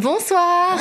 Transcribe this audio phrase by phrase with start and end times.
[0.00, 0.78] Bonsoir.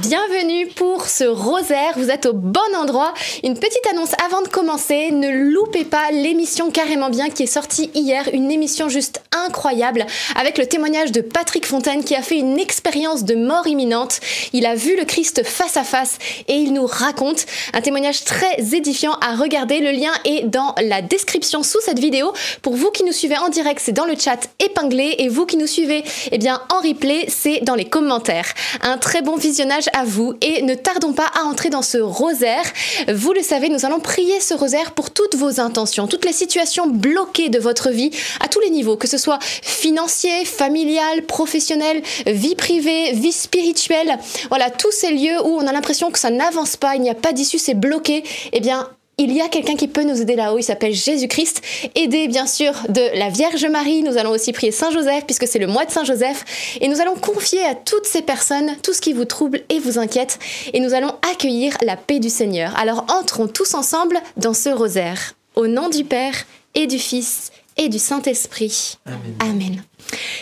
[0.00, 1.94] Bienvenue pour ce rosaire.
[1.96, 3.12] Vous êtes au bon endroit.
[3.42, 5.10] Une petite annonce avant de commencer.
[5.10, 8.28] Ne loupez pas l'émission Carrément Bien qui est sortie hier.
[8.32, 10.06] Une émission juste incroyable
[10.36, 14.20] avec le témoignage de Patrick Fontaine qui a fait une expérience de mort imminente.
[14.52, 18.72] Il a vu le Christ face à face et il nous raconte un témoignage très
[18.72, 19.80] édifiant à regarder.
[19.80, 22.32] Le lien est dans la description sous cette vidéo.
[22.62, 25.56] Pour vous qui nous suivez en direct, c'est dans le chat épinglé et vous qui
[25.56, 28.43] nous suivez eh bien, en replay, c'est dans les commentaires.
[28.82, 32.64] Un très bon visionnage à vous et ne tardons pas à entrer dans ce rosaire.
[33.12, 36.86] Vous le savez, nous allons prier ce rosaire pour toutes vos intentions, toutes les situations
[36.86, 42.54] bloquées de votre vie à tous les niveaux, que ce soit financier, familial, professionnel, vie
[42.54, 44.18] privée, vie spirituelle.
[44.48, 47.14] Voilà, tous ces lieux où on a l'impression que ça n'avance pas, il n'y a
[47.14, 48.24] pas d'issue, c'est bloqué.
[48.52, 51.62] Eh bien, il y a quelqu'un qui peut nous aider là-haut, il s'appelle Jésus-Christ,
[51.94, 54.02] aidé bien sûr de la Vierge Marie.
[54.02, 56.44] Nous allons aussi prier Saint Joseph puisque c'est le mois de Saint Joseph
[56.80, 59.98] et nous allons confier à toutes ces personnes tout ce qui vous trouble et vous
[59.98, 60.38] inquiète
[60.72, 62.76] et nous allons accueillir la paix du Seigneur.
[62.76, 65.34] Alors entrons tous ensemble dans ce rosaire.
[65.54, 66.34] Au nom du Père
[66.74, 68.98] et du Fils et du Saint-Esprit.
[69.06, 69.36] Amen.
[69.38, 69.82] Amen.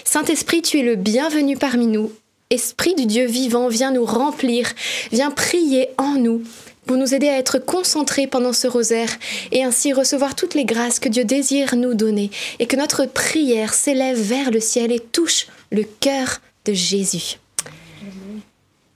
[0.05, 2.11] Saint-Esprit, tu es le bienvenu parmi nous.
[2.49, 4.71] Esprit du Dieu vivant, viens nous remplir,
[5.11, 6.43] viens prier en nous
[6.87, 9.11] pour nous aider à être concentrés pendant ce rosaire
[9.51, 13.75] et ainsi recevoir toutes les grâces que Dieu désire nous donner et que notre prière
[13.75, 17.39] s'élève vers le ciel et touche le cœur de Jésus.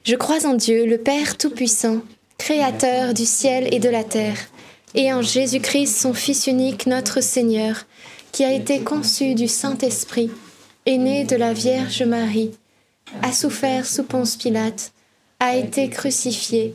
[0.04, 2.00] Je crois en Dieu, le Père Tout-Puissant,
[2.38, 4.38] Créateur du ciel et de la terre,
[4.94, 7.86] et en Jésus-Christ, son Fils unique, notre Seigneur,
[8.30, 10.30] qui a été conçu du Saint-Esprit,
[10.84, 12.52] est né de la Vierge Marie,
[13.22, 14.92] a souffert sous Ponce Pilate,
[15.40, 16.74] a été crucifié,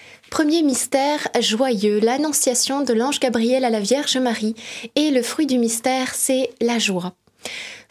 [0.31, 4.55] Premier mystère joyeux, l'annonciation de l'ange Gabriel à la Vierge Marie.
[4.95, 7.13] Et le fruit du mystère, c'est la joie.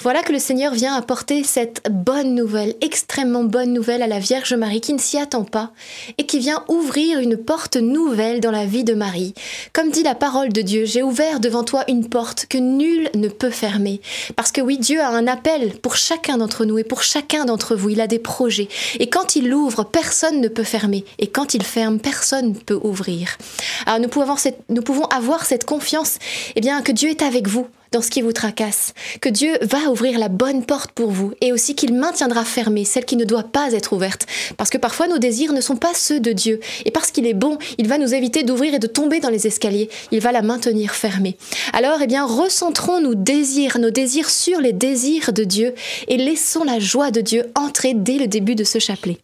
[0.03, 4.55] Voilà que le Seigneur vient apporter cette bonne nouvelle, extrêmement bonne nouvelle à la Vierge
[4.55, 5.73] Marie qui ne s'y attend pas
[6.17, 9.35] et qui vient ouvrir une porte nouvelle dans la vie de Marie.
[9.75, 13.29] Comme dit la parole de Dieu, j'ai ouvert devant toi une porte que nul ne
[13.29, 14.01] peut fermer.
[14.37, 17.77] Parce que oui, Dieu a un appel pour chacun d'entre nous et pour chacun d'entre
[17.77, 17.91] vous.
[17.91, 18.69] Il a des projets.
[19.01, 21.05] Et quand il ouvre, personne ne peut fermer.
[21.19, 23.37] Et quand il ferme, personne ne peut ouvrir.
[23.85, 26.17] Alors nous pouvons avoir cette, nous pouvons avoir cette confiance
[26.57, 29.91] eh bien, que Dieu est avec vous dans ce qui vous tracasse, que Dieu va
[29.91, 33.45] ouvrir la bonne porte pour vous et aussi qu'il maintiendra fermée celle qui ne doit
[33.45, 34.27] pas être ouverte.
[34.57, 36.61] Parce que parfois nos désirs ne sont pas ceux de Dieu.
[36.85, 39.47] Et parce qu'il est bon, il va nous éviter d'ouvrir et de tomber dans les
[39.47, 39.91] escaliers.
[40.13, 41.37] Il va la maintenir fermée.
[41.73, 45.75] Alors, eh bien, recentrons nos désirs, nos désirs sur les désirs de Dieu
[46.09, 49.19] et laissons la joie de Dieu entrer dès le début de ce chapelet.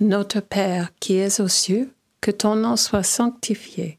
[0.00, 1.90] Notre Père qui es aux cieux,
[2.22, 3.98] que ton nom soit sanctifié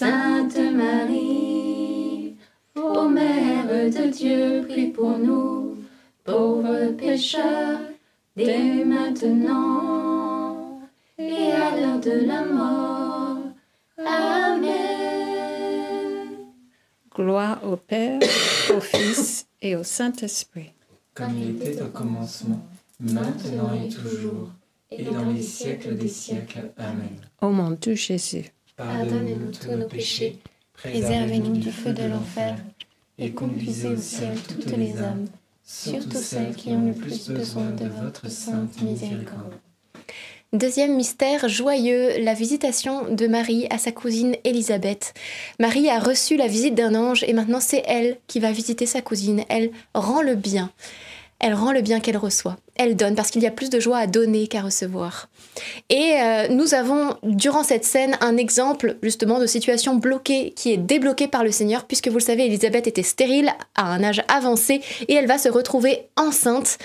[0.00, 2.34] Sainte Marie,
[2.74, 5.76] ô Mère de Dieu, prie pour nous,
[6.24, 7.80] pauvres pécheurs,
[8.34, 10.80] dès maintenant
[11.18, 13.42] et à l'heure de la mort.
[13.98, 14.78] Amen.
[17.14, 18.20] Gloire au Père,
[18.74, 20.72] au Fils et au Saint-Esprit.
[21.12, 22.66] comme il était au commencement,
[23.00, 24.48] maintenant et toujours,
[24.90, 26.72] et dans les siècles des siècles.
[26.78, 27.18] Amen.
[27.42, 30.38] Ô mon Dieu Jésus, Pardonnez-nous tous nos péchés,
[30.72, 32.56] préservez-nous du feu de l'enfer,
[33.18, 35.26] et conduisez au ciel toutes les âmes,
[35.62, 39.52] surtout celles qui ont le plus besoin de votre sainte miséricorde.
[40.54, 45.12] Deuxième mystère joyeux, la visitation de Marie à sa cousine Élisabeth.
[45.58, 49.02] Marie a reçu la visite d'un ange et maintenant c'est elle qui va visiter sa
[49.02, 49.44] cousine.
[49.50, 50.70] Elle rend le bien.
[51.38, 52.56] Elle rend le bien qu'elle reçoit.
[52.82, 55.28] Elle donne parce qu'il y a plus de joie à donner qu'à recevoir.
[55.90, 60.78] Et euh, nous avons, durant cette scène, un exemple justement de situation bloquée qui est
[60.78, 64.80] débloquée par le Seigneur, puisque vous le savez, Élisabeth était stérile à un âge avancé
[65.08, 66.78] et elle va se retrouver enceinte.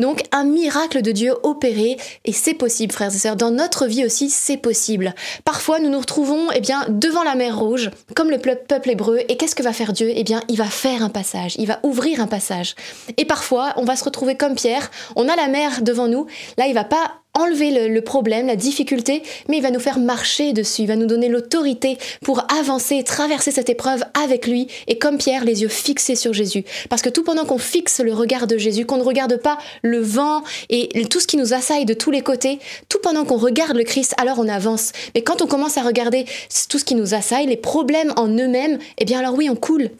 [0.00, 3.36] Donc un miracle de Dieu opéré et c'est possible, frères et sœurs.
[3.36, 5.14] Dans notre vie aussi, c'est possible.
[5.44, 9.20] Parfois, nous nous retrouvons eh bien, devant la mer Rouge, comme le ple- peuple hébreu,
[9.28, 10.10] et qu'est-ce que va faire Dieu?
[10.12, 12.74] Eh bien, il va faire un passage, il va ouvrir un passage.
[13.16, 16.26] Et parfois, on va se retrouver comme Pierre, on a la mer devant nous,
[16.58, 19.98] là, il va pas enlever le, le problème, la difficulté, mais il va nous faire
[19.98, 24.98] marcher dessus, il va nous donner l'autorité pour avancer, traverser cette épreuve avec lui, et
[24.98, 26.64] comme Pierre, les yeux fixés sur Jésus.
[26.88, 30.00] Parce que tout pendant qu'on fixe le regard de Jésus, qu'on ne regarde pas le
[30.00, 33.76] vent et tout ce qui nous assaille de tous les côtés, tout pendant qu'on regarde
[33.76, 34.92] le Christ, alors on avance.
[35.14, 36.24] Mais quand on commence à regarder
[36.68, 39.90] tout ce qui nous assaille, les problèmes en eux-mêmes, eh bien alors oui, on coule.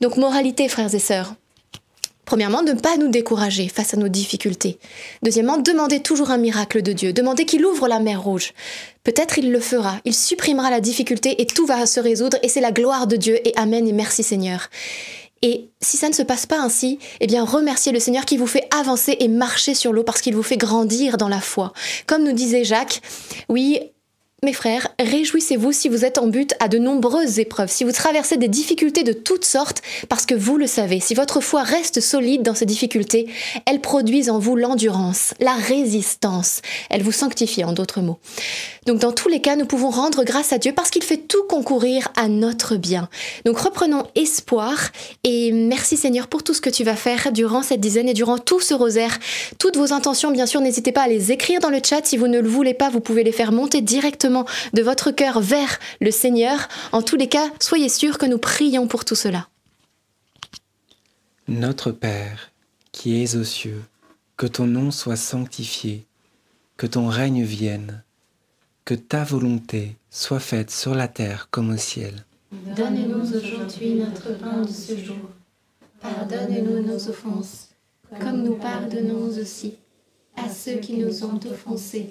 [0.00, 1.34] Donc moralité, frères et sœurs,
[2.28, 4.78] Premièrement, ne pas nous décourager face à nos difficultés.
[5.22, 8.52] Deuxièmement, demander toujours un miracle de Dieu, demander qu'il ouvre la mer rouge.
[9.02, 12.60] Peut-être il le fera, il supprimera la difficulté et tout va se résoudre et c'est
[12.60, 14.68] la gloire de Dieu et Amen et merci Seigneur.
[15.40, 18.46] Et si ça ne se passe pas ainsi, eh bien remerciez le Seigneur qui vous
[18.46, 21.72] fait avancer et marcher sur l'eau parce qu'il vous fait grandir dans la foi.
[22.06, 23.00] Comme nous disait Jacques,
[23.48, 23.80] oui,
[24.44, 28.36] mes frères, réjouissez-vous si vous êtes en but à de nombreuses épreuves, si vous traversez
[28.36, 32.42] des difficultés de toutes sortes, parce que vous le savez, si votre foi reste solide
[32.42, 33.26] dans ces difficultés,
[33.66, 38.20] elles produisent en vous l'endurance, la résistance, elles vous sanctifient en d'autres mots.
[38.86, 41.42] Donc dans tous les cas, nous pouvons rendre grâce à Dieu parce qu'il fait tout
[41.48, 43.08] concourir à notre bien.
[43.44, 44.90] Donc reprenons espoir
[45.24, 48.38] et merci Seigneur pour tout ce que tu vas faire durant cette dizaine et durant
[48.38, 49.18] tout ce rosaire.
[49.58, 52.06] Toutes vos intentions, bien sûr, n'hésitez pas à les écrire dans le chat.
[52.06, 54.27] Si vous ne le voulez pas, vous pouvez les faire monter directement
[54.72, 56.68] de votre cœur vers le Seigneur.
[56.92, 59.48] En tous les cas, soyez sûrs que nous prions pour tout cela.
[61.48, 62.52] Notre Père,
[62.92, 63.82] qui es aux cieux,
[64.36, 66.06] que ton nom soit sanctifié,
[66.76, 68.02] que ton règne vienne,
[68.84, 72.24] que ta volonté soit faite sur la terre comme au ciel.
[72.52, 75.30] Donne-nous aujourd'hui notre pain de ce jour.
[76.00, 77.68] Pardonne-nous nos offenses,
[78.20, 79.74] comme nous pardonnons aussi
[80.36, 82.10] à ceux qui nous ont offensés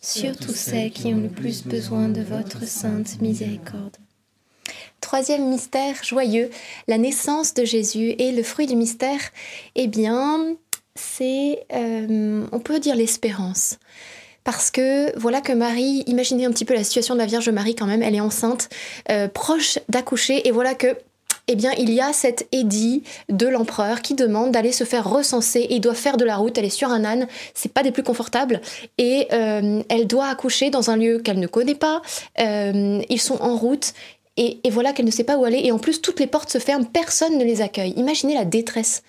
[0.00, 3.96] surtout celles qui ont le plus besoin de votre sainte miséricorde.
[5.00, 6.50] Troisième mystère joyeux,
[6.86, 9.20] la naissance de Jésus et le fruit du mystère,
[9.74, 10.56] eh bien,
[10.94, 13.78] c'est, euh, on peut dire l'espérance.
[14.44, 17.74] parce que voilà que Marie, imaginez un petit peu la situation de la Vierge Marie
[17.74, 18.68] quand même, elle est enceinte,
[19.10, 20.96] euh, proche d'accoucher, et voilà que
[21.52, 25.58] eh bien, il y a cet édit de l'empereur qui demande d'aller se faire recenser
[25.58, 26.56] et il doit faire de la route.
[26.56, 28.60] Elle est sur un âne, c'est pas des plus confortables
[28.98, 32.02] et euh, elle doit accoucher dans un lieu qu'elle ne connaît pas.
[32.38, 33.94] Euh, ils sont en route
[34.36, 36.50] et, et voilà qu'elle ne sait pas où aller et en plus toutes les portes
[36.50, 37.94] se ferment, personne ne les accueille.
[37.96, 39.02] Imaginez la détresse.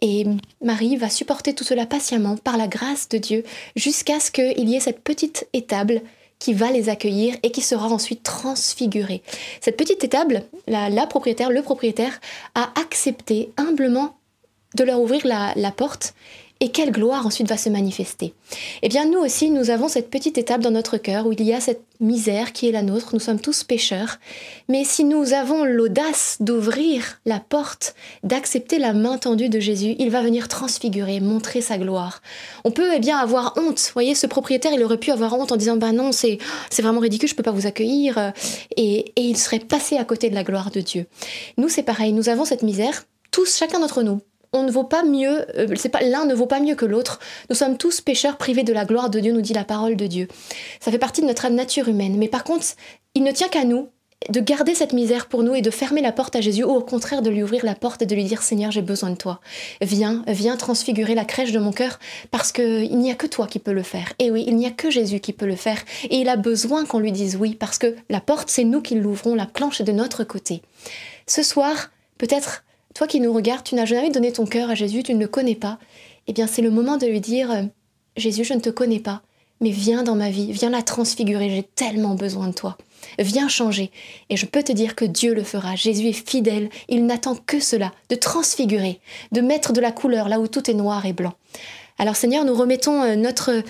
[0.00, 0.24] Et
[0.62, 3.44] Marie va supporter tout cela patiemment par la grâce de Dieu
[3.76, 6.00] jusqu'à ce qu'il y ait cette petite étable
[6.44, 9.22] qui va les accueillir et qui sera ensuite transfigurée.
[9.62, 12.20] Cette petite étable, la, propriétaire, le propriétaire,
[12.54, 14.18] a accepté humblement
[14.74, 16.12] de leur ouvrir la porte
[16.64, 18.32] et quelle gloire ensuite va se manifester.
[18.80, 21.52] Eh bien, nous aussi, nous avons cette petite étape dans notre cœur où il y
[21.52, 24.16] a cette misère qui est la nôtre, nous sommes tous pécheurs,
[24.70, 30.08] mais si nous avons l'audace d'ouvrir la porte, d'accepter la main tendue de Jésus, il
[30.08, 32.22] va venir transfigurer, montrer sa gloire.
[32.64, 35.52] On peut eh bien avoir honte, vous voyez, ce propriétaire, il aurait pu avoir honte
[35.52, 36.38] en disant, bah non, c'est,
[36.78, 38.32] vraiment ridicule, je peux pas vous accueillir,
[38.78, 41.04] et, et il serait passé à côté de la gloire de Dieu.
[41.58, 44.22] Nous, c'est pareil, nous avons cette misère, tous, chacun d'entre nous,
[44.54, 47.18] on ne vaut pas mieux, euh, pas l'un ne vaut pas mieux que l'autre.
[47.50, 50.06] Nous sommes tous pécheurs privés de la gloire de Dieu, nous dit la parole de
[50.06, 50.28] Dieu.
[50.80, 52.16] Ça fait partie de notre nature humaine.
[52.16, 52.64] Mais par contre,
[53.14, 53.88] il ne tient qu'à nous
[54.30, 56.80] de garder cette misère pour nous et de fermer la porte à Jésus, ou au
[56.80, 59.40] contraire de lui ouvrir la porte et de lui dire Seigneur, j'ai besoin de toi.
[59.82, 61.98] Viens, viens transfigurer la crèche de mon cœur,
[62.30, 64.12] parce qu'il n'y a que toi qui peux le faire.
[64.18, 65.82] Et oui, il n'y a que Jésus qui peut le faire.
[66.08, 68.94] Et il a besoin qu'on lui dise oui, parce que la porte, c'est nous qui
[68.94, 70.62] l'ouvrons, la planche est de notre côté.
[71.26, 75.02] Ce soir, peut-être toi qui nous regardes, tu n'as jamais donné ton cœur à Jésus,
[75.02, 75.78] tu ne le connais pas.
[76.28, 77.62] Eh bien, c'est le moment de lui dire euh,
[78.16, 79.22] Jésus, je ne te connais pas,
[79.60, 82.78] mais viens dans ma vie, viens la transfigurer, j'ai tellement besoin de toi.
[83.18, 83.90] Viens changer.
[84.30, 85.74] Et je peux te dire que Dieu le fera.
[85.74, 89.00] Jésus est fidèle, il n'attend que cela, de transfigurer,
[89.32, 91.34] de mettre de la couleur là où tout est noir et blanc.
[91.98, 93.62] Alors Seigneur, nous remettons euh, notre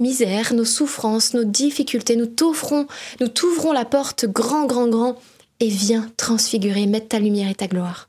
[0.00, 2.86] misère, nos souffrances, nos difficultés, nous t'offrons,
[3.20, 5.16] nous t'ouvrons la porte grand, grand, grand,
[5.60, 8.08] et viens transfigurer, mettre ta lumière et ta gloire.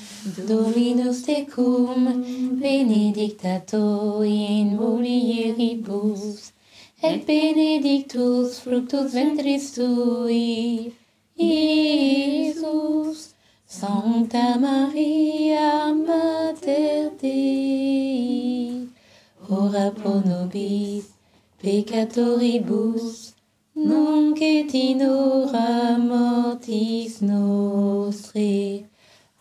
[0.23, 2.05] Dominus tecum,
[2.59, 6.51] benedicta tu in mulieribus,
[7.01, 10.93] et benedictus fructus ventris tui,
[11.39, 13.33] Iesus.
[13.65, 18.87] Sancta Maria, Mater Dei,
[19.49, 21.05] ora pro nobis
[21.57, 23.33] peccatoribus,
[23.73, 28.90] nunc et in hora mortis nostre.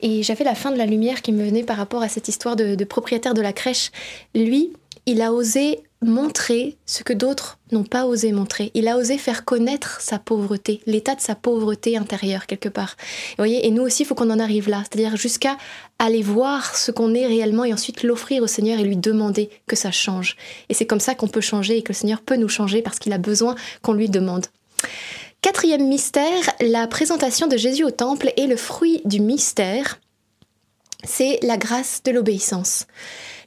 [0.00, 2.56] Et j'avais la fin de la lumière qui me venait par rapport à cette histoire
[2.56, 3.90] de, propriétaire de la crèche.
[4.34, 4.72] Lui,
[5.06, 8.70] il a osé montrer ce que d'autres n'ont pas osé montrer.
[8.72, 12.96] Il a osé faire connaître sa pauvreté, l'état de sa pauvreté intérieure quelque part.
[13.30, 15.58] Vous voyez, et nous aussi, il faut qu'on en arrive là, c'est-à-dire jusqu'à
[15.98, 19.76] aller voir ce qu'on est réellement et ensuite l'offrir au Seigneur et lui demander que
[19.76, 20.36] ça change.
[20.70, 22.98] Et c'est comme ça qu'on peut changer et que le Seigneur peut nous changer parce
[22.98, 24.46] qu'il a besoin qu'on lui demande.
[25.42, 29.98] Quatrième mystère, la présentation de Jésus au temple et le fruit du mystère,
[31.02, 32.86] c'est la grâce de l'obéissance.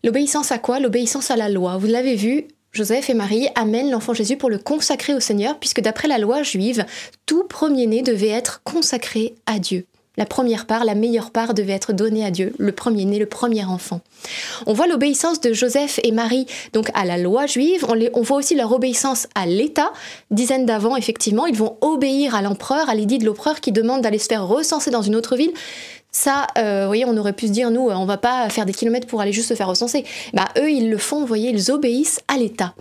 [0.03, 0.79] L'obéissance à quoi?
[0.79, 1.77] L'obéissance à la loi.
[1.77, 5.82] Vous l'avez vu, Joseph et Marie amènent l'enfant Jésus pour le consacrer au Seigneur, puisque
[5.82, 6.84] d'après la loi juive,
[7.27, 9.86] tout premier-né devait être consacré à Dieu.
[10.15, 13.65] La première part, la meilleure part devait être donnée à Dieu, le premier-né, le premier
[13.65, 14.02] enfant.
[14.67, 18.38] On voit l'obéissance de Joseph et Marie donc à la loi juive, on, les, voit
[18.38, 19.91] aussi leur obéissance à l'État.
[20.30, 24.19] Dizaines d'avant, effectivement, ils vont obéir à l'empereur, à l'édit de l'empereur qui demande d'aller
[24.19, 25.52] se faire recenser dans une autre ville.
[26.12, 28.73] Ça, euh, vous voyez, on aurait pu se dire, nous, on va pas faire des
[28.73, 30.06] kilomètres pour aller juste se faire recenser.
[30.36, 32.76] Bah, eux, ils le font, vous voyez, ils obéissent à l'État.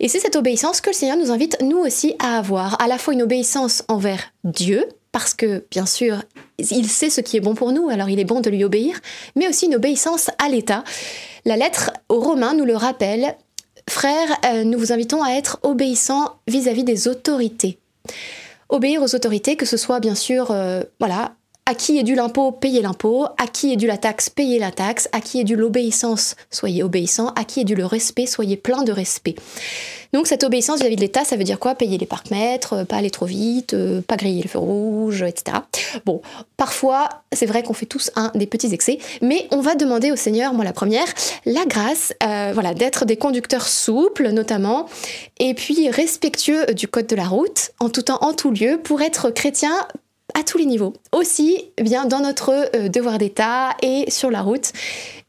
[0.00, 2.80] Et c'est cette obéissance que le Seigneur nous invite, nous aussi, à avoir.
[2.82, 6.22] À la fois une obéissance envers Dieu, parce que, bien sûr,
[6.58, 9.00] il sait ce qui est bon pour nous, alors il est bon de lui obéir,
[9.36, 10.84] mais aussi une obéissance à l'État.
[11.44, 13.36] La lettre aux Romains nous le rappelle.
[13.88, 17.78] Frères, euh, nous vous invitons à être obéissants vis-à-vis des autorités.
[18.68, 21.34] Obéir aux autorités, que ce soit bien sûr, euh, voilà,
[21.70, 24.72] à qui est dû l'impôt, payez l'impôt, à qui est dû la taxe, payez la
[24.72, 28.56] taxe, à qui est dû l'obéissance, soyez obéissant, à qui est dû le respect, soyez
[28.56, 29.36] plein de respect.
[30.12, 31.76] Donc cette obéissance vis-à-vis de l'État, ça veut dire quoi?
[31.76, 35.58] Payer les parcs-mètres, euh, pas aller trop vite, euh, pas griller le feu rouge, etc.
[36.04, 36.22] Bon,
[36.56, 40.16] parfois, c'est vrai qu'on fait tous un des petits excès, mais on va demander au
[40.16, 41.06] Seigneur, moi la première,
[41.46, 44.86] la grâce, euh, voilà, d'être des conducteurs souples notamment,
[45.38, 49.02] et puis respectueux du code de la route, en tout temps, en tout lieu, pour
[49.02, 49.86] être chrétien
[50.38, 50.94] à tous les niveaux.
[51.12, 54.72] Aussi, eh bien dans notre euh, devoir d'État et sur la route,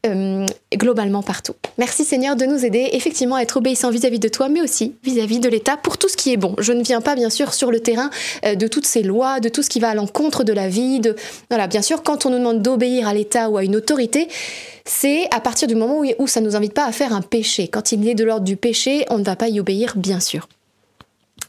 [0.04, 1.54] euh, globalement partout.
[1.78, 5.38] Merci Seigneur de nous aider effectivement à être obéissants vis-à-vis de toi, mais aussi vis-à-vis
[5.38, 6.54] de l'État pour tout ce qui est bon.
[6.58, 8.10] Je ne viens pas bien sûr sur le terrain
[8.44, 11.00] euh, de toutes ces lois, de tout ce qui va à l'encontre de la vie.
[11.70, 14.28] Bien sûr, quand on nous demande d'obéir à l'État ou à une autorité,
[14.84, 17.68] c'est à partir du moment où ça ne nous invite pas à faire un péché.
[17.68, 20.48] Quand il est de l'ordre du péché, on ne va pas y obéir, bien sûr.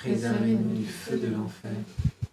[0.00, 1.72] préservez-nous du feu de l'enfer,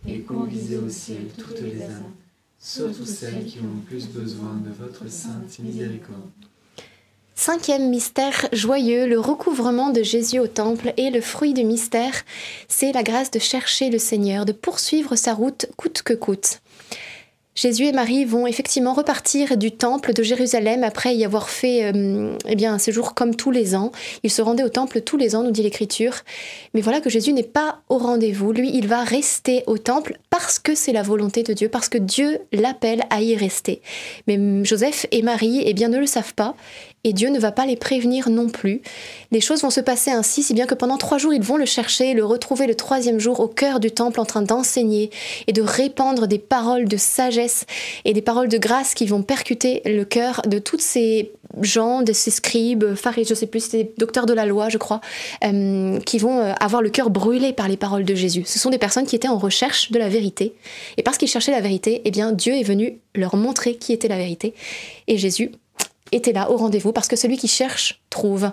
[0.08, 2.13] et conduisez au ciel toutes les âmes,
[2.60, 6.32] surtout celles qui ont le plus besoin de votre sainte miséricorde.
[7.36, 12.23] Cinquième mystère joyeux, le recouvrement de Jésus au temple et le fruit du mystère,
[12.67, 16.62] c'est la grâce de chercher le Seigneur, de poursuivre sa route coûte que coûte.
[17.58, 22.38] Jésus et Marie vont effectivement repartir du temple de Jérusalem après y avoir fait euh,
[22.48, 23.91] eh bien, un séjour comme tous les ans.
[24.22, 26.13] Ils se rendaient au temple tous les ans, nous dit l'Écriture.
[26.76, 28.52] Mais voilà que Jésus n'est pas au rendez-vous.
[28.52, 31.98] Lui, il va rester au temple parce que c'est la volonté de Dieu, parce que
[31.98, 33.82] Dieu l'appelle à y rester.
[34.28, 36.56] Mais hum, Joseph et Marie, eh bien, ne le savent pas.
[37.08, 38.82] Et Dieu ne va pas les prévenir non plus.
[39.32, 41.65] Les choses vont se passer ainsi, si bien que pendant trois jours, ils vont le
[41.65, 45.10] chercher, le retrouver le troisième jour au cœur du temple en train d'enseigner
[45.48, 47.65] et de répandre des paroles de sagesse
[48.04, 52.12] et des paroles de grâce qui vont percuter le cœur de toutes ces gens, de
[52.12, 55.00] ces scribes, pharisiens, je sais plus, c'était docteurs de la loi, je crois,
[55.46, 58.43] euh, qui vont euh, avoir le cœur brûlé par les paroles de Jésus.
[58.46, 60.56] Ce sont des personnes qui étaient en recherche de la vérité.
[60.98, 64.10] Et parce qu'ils cherchaient la vérité, eh bien, Dieu est venu leur montrer qui était
[64.10, 64.54] la vérité.
[65.08, 65.52] Et Jésus
[66.12, 68.52] était là au rendez-vous parce que celui qui cherche trouve.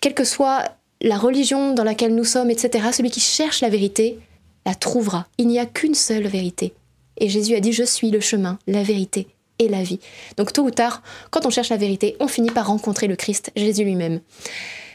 [0.00, 0.64] Quelle que soit
[1.00, 4.18] la religion dans laquelle nous sommes, etc., celui qui cherche la vérité
[4.64, 5.26] la trouvera.
[5.38, 6.74] Il n'y a qu'une seule vérité.
[7.18, 9.28] Et Jésus a dit, je suis le chemin, la vérité
[9.58, 10.00] et la vie.
[10.36, 13.52] Donc tôt ou tard, quand on cherche la vérité, on finit par rencontrer le Christ,
[13.56, 14.20] Jésus lui-même.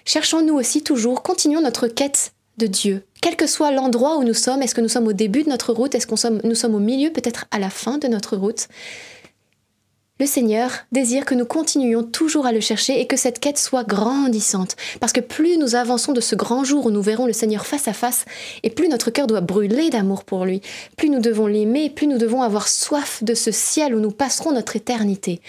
[0.05, 3.05] Cherchons-nous aussi toujours, continuons notre quête de Dieu.
[3.21, 5.73] Quel que soit l'endroit où nous sommes, est-ce que nous sommes au début de notre
[5.73, 8.67] route, est-ce que nous sommes au milieu, peut-être à la fin de notre route?
[10.21, 13.83] Le Seigneur désire que nous continuions toujours à le chercher et que cette quête soit
[13.83, 14.75] grandissante.
[14.99, 17.87] Parce que plus nous avançons de ce grand jour où nous verrons le Seigneur face
[17.87, 18.25] à face,
[18.61, 20.61] et plus notre cœur doit brûler d'amour pour lui,
[20.95, 24.51] plus nous devons l'aimer, plus nous devons avoir soif de ce ciel où nous passerons
[24.51, 25.41] notre éternité.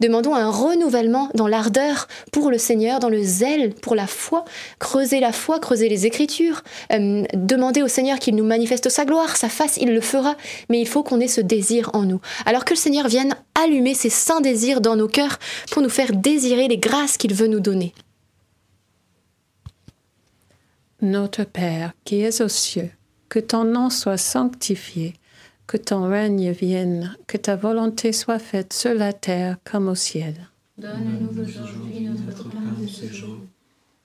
[0.00, 4.44] Demandons un renouvellement dans l'ardeur pour le Seigneur, dans le zèle pour la foi,
[4.78, 9.38] creuser la foi, creuser les Écritures, euh, demander au Seigneur qu'il nous manifeste sa gloire,
[9.38, 10.36] sa face, il le fera,
[10.68, 12.20] mais il faut qu'on ait ce désir en nous.
[12.44, 15.38] Alors que le Seigneur vienne allumer ses saints désirs dans nos cœurs
[15.70, 17.94] pour nous faire désirer les grâces qu'il veut nous donner.
[21.00, 22.90] Notre Père qui es aux cieux,
[23.28, 25.14] que ton nom soit sanctifié,
[25.68, 30.48] que ton règne vienne, que ta volonté soit faite sur la terre comme au ciel.
[30.78, 33.36] Donne-nous aujourd'hui notre pain de ce jour.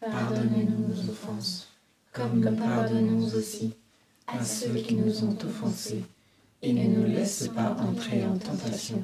[0.02, 1.70] Pardonne-nous nos offenses,
[2.12, 3.74] comme nous pardonnons aussi
[4.28, 6.04] à ceux qui nous ont offensés.
[6.62, 9.04] Et ne nous laisse pas entrer en tentation,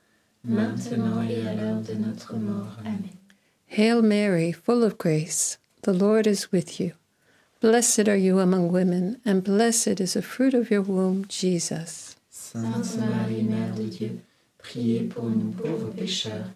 [0.43, 2.77] maintenant et à l'heure de notre mort.
[2.81, 3.09] Amen.
[3.67, 6.91] Hail Mary, full of grace, the Lord is with you.
[7.61, 12.15] Blessed are you among women, and blessed is the fruit of your womb, Jesus.
[12.29, 14.19] Sainte Marie, Mère de Dieu,
[14.57, 16.49] priez pour nous pauvres pécheurs,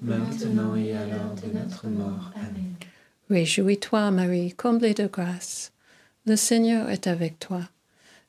[0.00, 2.32] maintenant et à l'heure de notre mort.
[2.36, 2.74] Amen.
[3.28, 5.72] Réjouis-toi, Marie, comblée de grâce.
[6.26, 7.62] Le Seigneur est avec toi.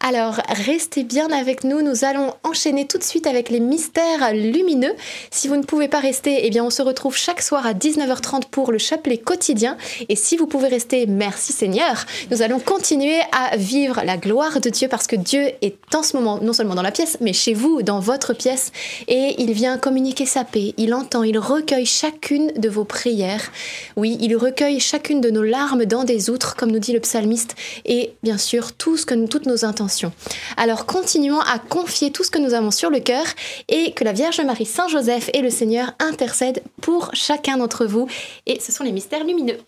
[0.00, 1.82] Alors, restez bien avec nous.
[1.82, 4.94] Nous allons enchaîner tout de suite avec les mystères lumineux.
[5.30, 8.44] Si vous ne pouvez pas rester, eh bien, on se retrouve chaque soir à 19h30
[8.50, 9.76] pour le chapelet quotidien.
[10.08, 12.06] Et si vous pouvez rester, merci Seigneur.
[12.30, 16.16] Nous allons continuer à vivre la gloire de Dieu parce que Dieu est en ce
[16.16, 18.70] moment, non seulement dans la pièce, mais chez vous, dans votre pièce.
[19.08, 20.74] Et il vient communiquer sa paix.
[20.76, 23.50] Il entend, il recueille chacune de vos prières.
[23.96, 27.56] Oui, il recueille chacune de nos larmes dans des outres, comme nous dit le psalmiste.
[27.84, 29.87] Et bien sûr, tout ce que toutes nos intentions.
[30.56, 33.24] Alors continuons à confier tout ce que nous avons sur le cœur
[33.68, 38.08] et que la Vierge Marie, Saint Joseph et le Seigneur intercèdent pour chacun d'entre vous.
[38.46, 39.58] Et ce sont les mystères lumineux.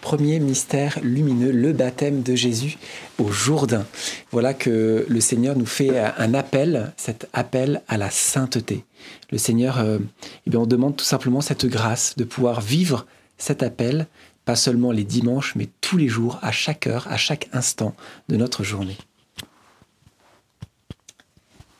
[0.00, 2.78] Premier mystère lumineux, le baptême de Jésus
[3.18, 3.84] au Jourdain.
[4.30, 8.84] Voilà que le Seigneur nous fait un appel, cet appel à la sainteté.
[9.32, 9.98] Le Seigneur, euh,
[10.46, 13.06] eh bien, on demande tout simplement cette grâce de pouvoir vivre
[13.38, 14.06] cet appel,
[14.44, 17.94] pas seulement les dimanches, mais tous les jours, à chaque heure, à chaque instant
[18.28, 18.96] de notre journée.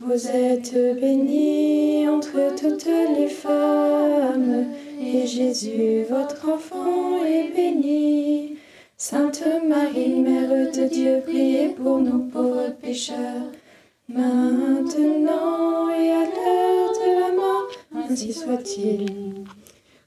[0.00, 4.66] Vous êtes bénie entre toutes les femmes,
[5.00, 8.56] et Jésus, votre enfant, est béni.
[8.96, 13.50] Sainte Marie, Mère de Dieu, priez pour nous pauvres pécheurs,
[14.08, 19.44] maintenant et à l'heure de la mort, ainsi soit-il.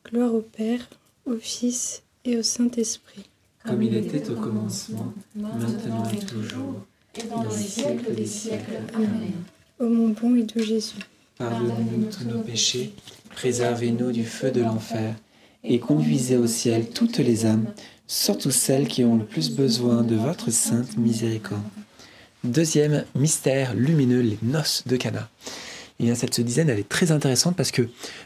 [0.06, 0.88] Gloire au Père,
[1.26, 3.30] au Fils et au Saint-Esprit.
[3.66, 6.76] Comme il était au commencement, maintenant et toujours,
[7.14, 8.80] et dans les siècles des siècles.
[8.96, 9.34] Amen.
[9.82, 10.94] Ô mon bon et doux Jésus,
[11.40, 12.94] pardonnez-nous tous nos péchés,
[13.36, 15.16] préservez-nous du feu de l'enfer,
[15.64, 17.66] et conduisez au ciel toutes les âmes,
[18.06, 21.64] surtout celles qui ont le plus besoin de votre sainte miséricorde.
[22.44, 25.28] Deuxième mystère lumineux, les noces de Cana.
[26.02, 27.84] Et bien, cette dizaine, elle est très intéressante parce que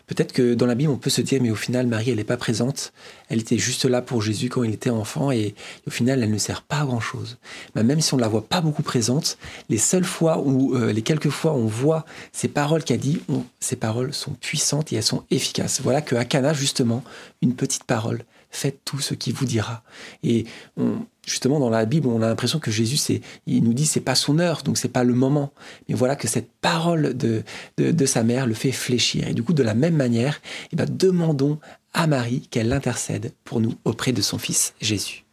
[0.07, 2.23] peut-être que dans la Bible, on peut se dire, mais au final, Marie, elle n'est
[2.23, 2.93] pas présente.
[3.27, 5.55] Elle était juste là pour Jésus quand il était enfant et
[5.85, 7.37] au final, elle ne sert pas à grand-chose.
[7.75, 10.93] Mais même si on ne la voit pas beaucoup présente, les seules fois ou euh,
[10.93, 13.19] les quelques fois où on voit ces paroles qu'elle dit,
[13.59, 15.81] ces paroles sont puissantes et elles sont efficaces.
[15.83, 17.03] Voilà que à Cana, justement,
[17.41, 19.83] une petite parole, faites tout ce qu'il vous dira.
[20.23, 20.45] Et
[20.77, 23.99] on- justement, dans la Bible, on a l'impression que Jésus, c'est, il nous dit, c'est
[23.99, 25.51] pas son heure, donc c'est pas le moment.
[25.87, 27.43] Mais voilà que cette parole de,
[27.77, 29.27] de, de sa mère le fait fléchir.
[29.27, 31.59] Et du coup, de la même manière, eh ben, demandons
[31.93, 35.23] à Marie qu'elle intercède pour nous auprès de son Fils Jésus.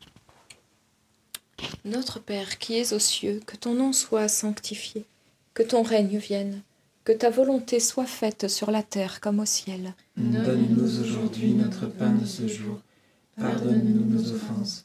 [1.85, 5.05] Notre Père qui es aux cieux, que ton nom soit sanctifié,
[5.55, 6.63] que ton règne vienne,
[7.05, 9.95] que ta volonté soit faite sur la terre comme au ciel.
[10.17, 12.81] Donne-nous aujourd'hui notre pain de ce jour.
[13.37, 14.85] Pardonne-nous nos offenses,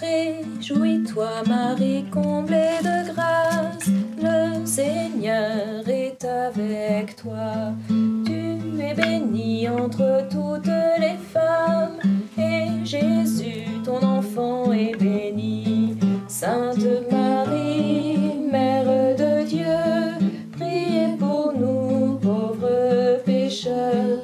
[0.00, 3.88] Réjouis-toi, Marie, comblée de grâce,
[4.20, 7.72] le Seigneur est avec toi.
[8.26, 10.66] Tu es bénie entre toutes
[10.98, 12.00] les femmes,
[12.36, 15.96] et Jésus, ton enfant, est béni.
[16.26, 18.18] Sainte Marie,
[18.50, 20.18] Mère de Dieu,
[20.58, 24.23] priez pour nous pauvres pécheurs,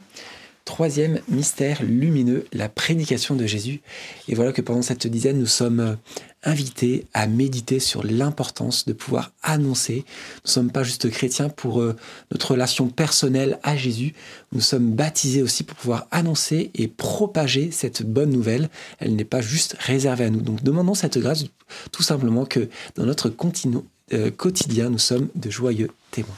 [0.65, 3.81] Troisième mystère lumineux, la prédication de Jésus.
[4.27, 5.95] Et voilà que pendant cette dizaine, nous sommes euh,
[6.43, 9.95] invités à méditer sur l'importance de pouvoir annoncer.
[9.95, 11.95] Nous ne sommes pas juste chrétiens pour euh,
[12.31, 14.13] notre relation personnelle à Jésus.
[14.51, 18.69] Nous sommes baptisés aussi pour pouvoir annoncer et propager cette bonne nouvelle.
[18.99, 20.41] Elle n'est pas juste réservée à nous.
[20.41, 21.45] Donc demandons cette grâce
[21.91, 23.33] tout simplement que dans notre
[24.13, 26.37] euh, quotidien, nous sommes de joyeux témoins.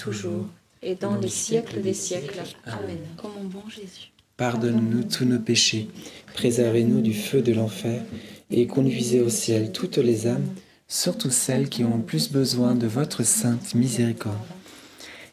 [0.00, 0.46] Toujours,
[0.82, 2.40] et dans les siècles des siècles.
[2.64, 2.98] Amen.
[3.22, 4.12] Ô mon bon Jésus.
[4.36, 5.88] Pardonne-nous tous nos péchés,
[6.32, 8.02] préservez-nous du feu de l'enfer,
[8.50, 10.46] et conduisez au ciel toutes les âmes,
[10.88, 14.36] surtout celles qui ont le plus besoin de votre sainte miséricorde.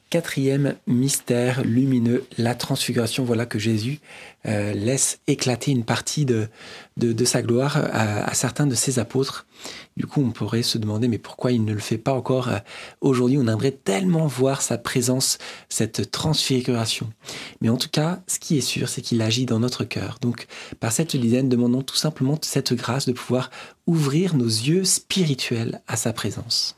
[0.10, 3.26] Quatrième mystère lumineux, la transfiguration.
[3.26, 4.00] Voilà que Jésus
[4.46, 6.48] euh, laisse éclater une partie de,
[6.96, 9.46] de, sa gloire à, à, certains de ses apôtres.
[9.98, 12.60] Du coup, on pourrait se demander, mais pourquoi il ne le fait pas encore euh,
[13.02, 13.38] aujourd'hui?
[13.38, 17.12] On aimerait tellement voir sa présence, cette transfiguration.
[17.60, 20.20] Mais en tout cas, ce qui est sûr, c'est qu'il agit dans notre cœur.
[20.22, 20.48] Donc,
[20.80, 23.50] par cette dizaine, demandons tout simplement cette grâce de pouvoir
[23.88, 26.78] ouvrir nos yeux spirituels à sa présence.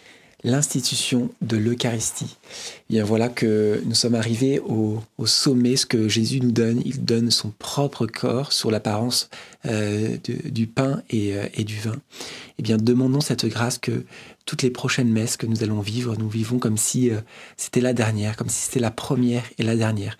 [0.43, 2.37] l'institution de l'Eucharistie.
[2.89, 6.81] Eh Bien voilà que nous sommes arrivés au, sommet, ce que Jésus nous donne.
[6.85, 9.29] Il donne son propre corps sur l'apparence
[9.65, 11.95] euh, du pain et, euh, et du vin.
[12.57, 14.03] Eh bien, demandons cette grâce que
[14.45, 17.21] toutes les prochaines messes que nous allons vivre, nous vivons comme si euh,
[17.57, 20.17] c'était la dernière, comme si c'était la première et la dernière.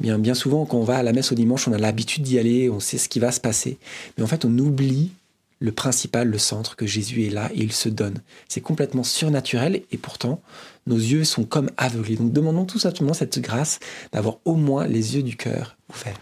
[0.00, 2.22] Eh bien, bien souvent, quand on va à la messe au dimanche, on a l'habitude
[2.22, 3.78] d'y aller, on sait ce qui va se passer.
[4.16, 5.12] Mais en fait, on oublie
[5.60, 8.20] le principal, le centre, que Jésus est là et il se donne.
[8.48, 10.40] C'est complètement surnaturel et pourtant,
[10.86, 12.16] nos yeux sont comme aveuglés.
[12.16, 13.80] Donc demandons tout simplement cette grâce
[14.12, 16.20] d'avoir au moins les yeux du cœur ouverts.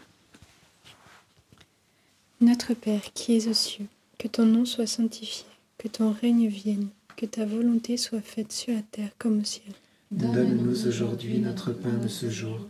[2.40, 3.86] Notre Père qui es aux cieux,
[4.18, 5.46] que ton nom soit sanctifié,
[5.78, 9.72] que ton règne vienne, que ta volonté soit faite sur la terre comme au ciel.
[10.10, 12.60] Donne-nous aujourd'hui notre pain de ce jour.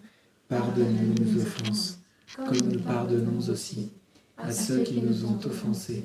[0.48, 1.98] Pardonne-nous nos offenses,
[2.36, 3.90] comme nous pardonnons aussi
[4.38, 6.04] à ceux qui nous ont offensés.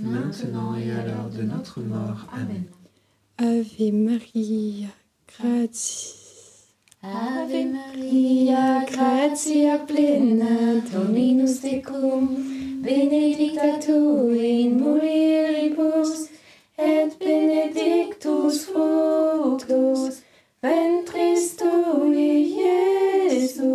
[0.00, 2.26] maintenant et à l'heure de notre mort.
[2.32, 2.64] Amen.
[3.38, 4.88] Ave Maria,
[5.26, 6.16] gratia.
[7.02, 12.28] Ave Maria, gratia plena, Dominus tecum,
[12.82, 16.28] benedicta tu in mulieribus,
[16.78, 20.22] et benedictus fructus
[20.62, 22.56] ventris tui,
[23.24, 23.70] Iesus.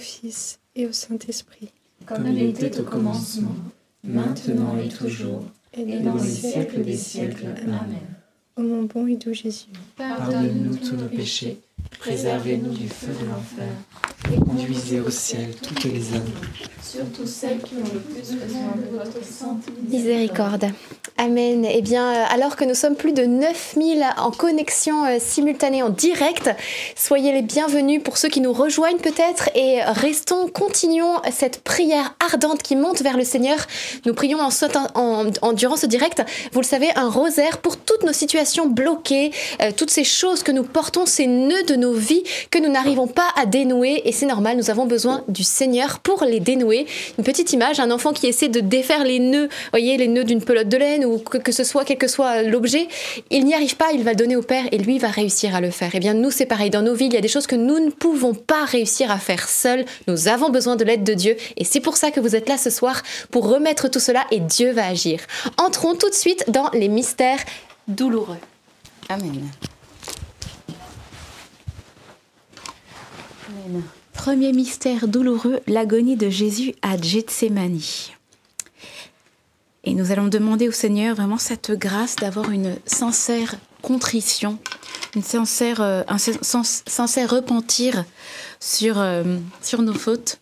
[0.00, 1.68] Fils et au Saint-Esprit,
[2.06, 3.54] Comme il était au commencement,
[4.02, 5.44] maintenant et toujours,
[5.74, 7.46] et dans les siècles des siècles.
[7.62, 8.00] Amen.
[8.56, 11.60] Ô mon bon et doux Jésus, Pardonne-nous tous nos péchés,
[11.98, 13.68] préservez-nous du feu de l'enfer,
[14.38, 16.24] conduisez au ciel toutes les âmes,
[16.82, 20.66] Surtout celles qui ont le plus besoin de votre sainte Miséricorde.
[21.18, 21.64] Amen.
[21.70, 25.90] Eh bien, euh, alors que nous sommes plus de 9000 en connexion euh, simultanée en
[25.90, 26.50] direct,
[26.96, 32.62] soyez les bienvenus pour ceux qui nous rejoignent peut-être et restons, continuons cette prière ardente
[32.62, 33.58] qui monte vers le Seigneur.
[34.04, 36.22] Nous prions en, sautant- en, en- durant ce direct,
[36.52, 39.30] vous le savez, un rosaire pour toutes nos situations bloquées,
[39.62, 43.06] euh, toutes ces choses que nous portons, ces nœuds de nos vies que nous n'arrivons
[43.06, 46.84] pas à dénouer et c'est normal, nous avons besoin du Seigneur pour les dénouer.
[47.16, 50.44] Une petite image, un enfant qui essaie de défaire les nœuds, voyez, les nœuds d'une
[50.44, 52.86] pelote de laine ou que, ce soit, quel que soit l'objet,
[53.30, 55.62] il n'y arrive pas, il va le donner au Père et lui va réussir à
[55.62, 55.94] le faire.
[55.94, 57.78] Et bien nous, c'est pareil, dans nos vies, il y a des choses que nous
[57.78, 59.86] ne pouvons pas réussir à faire seuls.
[60.06, 62.58] Nous avons besoin de l'aide de Dieu et c'est pour ça que vous êtes là
[62.58, 63.00] ce soir,
[63.30, 65.20] pour remettre tout cela et Dieu va agir.
[65.56, 67.40] Entrons tout de suite dans les mystères
[67.88, 68.36] douloureux.
[69.08, 69.48] Amen.
[74.22, 77.80] Premier mystère douloureux, l'agonie de Jésus à Gethsemane.
[79.84, 84.58] Et nous allons demander au Seigneur vraiment cette grâce d'avoir une sincère contrition,
[85.16, 88.04] une sincère, euh, un sin- sincère repentir
[88.60, 90.36] sur, euh, sur nos fautes.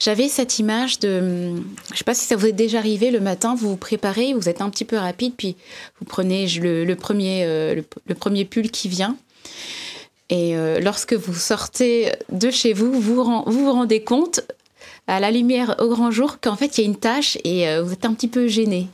[0.00, 3.10] J'avais cette image de, hum, je ne sais pas si ça vous est déjà arrivé
[3.10, 5.54] le matin, vous vous préparez, vous êtes un petit peu rapide, puis
[6.00, 9.18] vous prenez le, premier, euh, le premier pull qui vient.
[10.30, 14.40] Et euh, lorsque vous sortez de chez vous, vous vous ren- vous, vous rendez compte
[15.06, 17.82] à la lumière au grand jour qu'en fait il y a une tâche et euh,
[17.82, 18.88] vous êtes un petit peu gêné.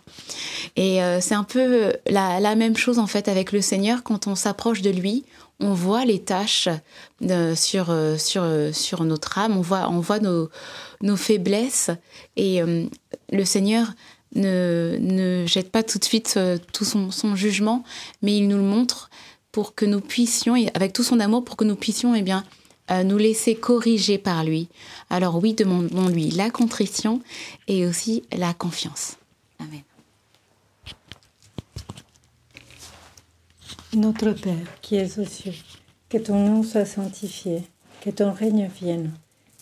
[0.76, 4.37] Et euh, c'est un peu la, même chose en fait avec le Seigneur quand on
[4.37, 5.24] s'approche de lui.
[5.61, 6.68] On voit les tâches
[7.55, 10.51] sur, sur, sur notre âme, on voit, on voit nos,
[11.01, 11.91] nos faiblesses
[12.37, 12.61] et
[13.30, 13.93] le Seigneur
[14.35, 16.39] ne, ne jette pas tout de suite
[16.72, 17.85] tout son, son jugement,
[18.20, 19.11] mais il nous le montre
[19.55, 22.42] pour que nous puissions, et avec tout son amour, pour que nous puissions eh bien,
[22.90, 24.68] euh, nous laisser corriger par lui.
[25.11, 27.20] Alors oui, demandons-lui la contrition
[27.68, 29.16] et aussi la confiance.
[29.61, 29.82] Amen.
[33.94, 35.55] Notre Père qui es aux cieux,
[36.09, 37.62] que ton nom soit sanctifié,
[38.00, 39.12] que ton règne vienne,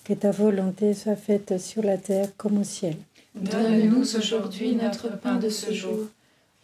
[0.05, 2.97] que ta volonté soit faite sur la terre comme au ciel.
[3.35, 6.07] Donne-nous aujourd'hui notre pain de ce jour.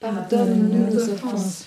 [0.01, 1.66] Pardonne-nous nos offenses,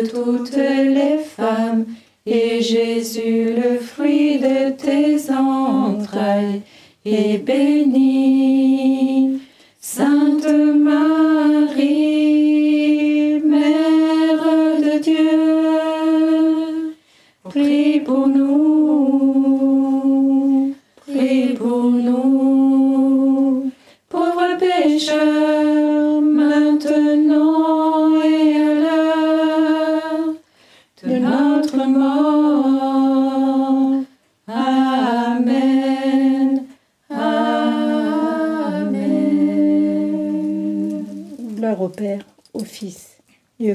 [0.00, 1.84] Toutes les femmes,
[2.24, 6.62] et Jésus, le fruit de tes entrailles,
[7.04, 8.61] est béni.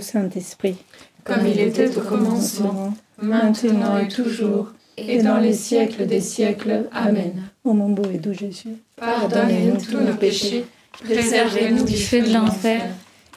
[0.01, 0.77] Saint-Esprit.
[1.23, 6.85] Comme il était au commencement, maintenant et toujours, et dans les siècles des siècles.
[6.91, 7.49] Amen.
[7.63, 10.65] Ô mon beau et doux Jésus, Pardonnez-nous tous nos péchés,
[11.03, 12.81] préservez-nous du feu de l'enfer,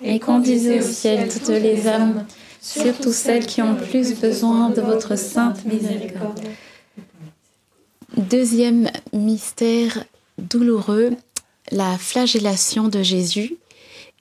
[0.02, 2.24] et conduisez au ciel toutes les âmes,
[2.60, 6.40] surtout celles qui ont plus besoin de votre sainte miséricorde.
[8.16, 10.04] Deuxième mystère
[10.38, 11.10] douloureux,
[11.70, 13.56] la flagellation de Jésus.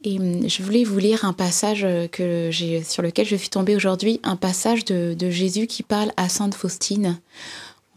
[0.03, 3.75] Et hum, je voulais vous lire un passage que j'ai, sur lequel je suis tombée
[3.75, 7.19] aujourd'hui, un passage de, de Jésus qui parle à Sainte Faustine.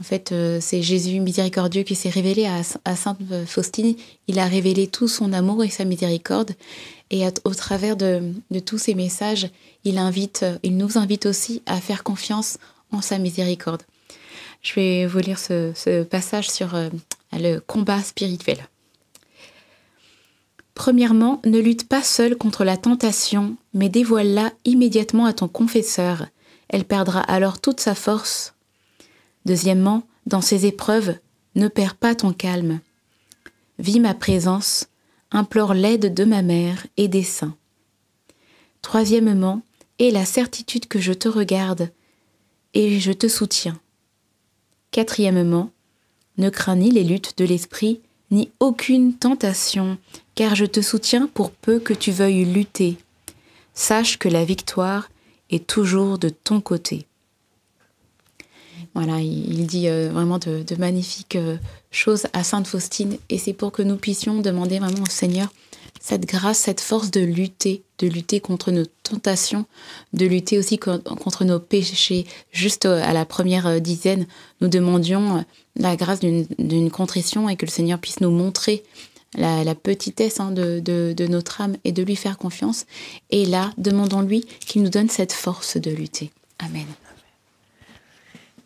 [0.03, 3.95] En fait, euh, c'est Jésus miséricordieux qui s'est révélé à, Sainte Faustine.
[4.27, 6.51] Il a révélé tout son amour et sa miséricorde.
[7.11, 9.49] Et au travers de, de, tous ces messages,
[9.85, 12.59] il, invite, il nous invite aussi à faire confiance
[12.91, 13.83] en sa miséricorde.
[14.61, 16.89] Je vais vous lire ce, ce passage sur euh,
[17.33, 18.59] le combat spirituel.
[20.75, 26.27] Premièrement, ne lutte pas seul contre la tentation, mais dévoile-la immédiatement à ton confesseur.
[26.68, 28.55] Elle perdra alors toute sa force.
[29.45, 31.14] Deuxièmement, dans ces épreuves,
[31.55, 32.81] ne perds pas ton calme.
[33.79, 34.89] Vis ma présence,
[35.31, 37.57] implore l'aide de ma mère et des saints.
[38.81, 39.62] Troisièmement,
[39.99, 41.91] aie la certitude que je te regarde
[42.75, 43.79] et je te soutiens.
[44.91, 45.70] Quatrièmement,
[46.39, 48.01] ne crains ni les luttes de l'esprit,
[48.33, 49.99] ni aucune tentation,
[50.35, 52.97] car je te soutiens pour peu que tu veuilles lutter.
[53.74, 55.11] Sache que la victoire
[55.51, 57.07] est toujours de ton côté.
[58.95, 61.57] Voilà, il dit euh, vraiment de, magnifiques euh,
[61.91, 65.49] choses à Sainte Faustine, et c'est pour que nous puissions demander vraiment au Seigneur
[66.03, 69.67] cette grâce, cette force de lutter, de lutter contre nos tentations,
[70.13, 72.27] de lutter aussi contre nos péchés.
[72.51, 74.27] Juste euh, à la première dizaine,
[74.61, 75.45] nous demandions
[75.77, 78.83] la grâce d'une contrition et que le Seigneur puisse nous montrer
[79.35, 82.85] la, petitesse hein, de, notre âme et de lui faire confiance.
[83.31, 86.33] Et là, demandons-lui qu'il nous donne cette force de lutter.
[86.59, 86.87] Amen.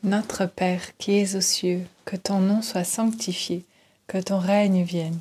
[0.02, 3.64] Notre Père qui es aux cieux, que ton nom soit sanctifié,
[4.06, 5.20] que ton règne vienne,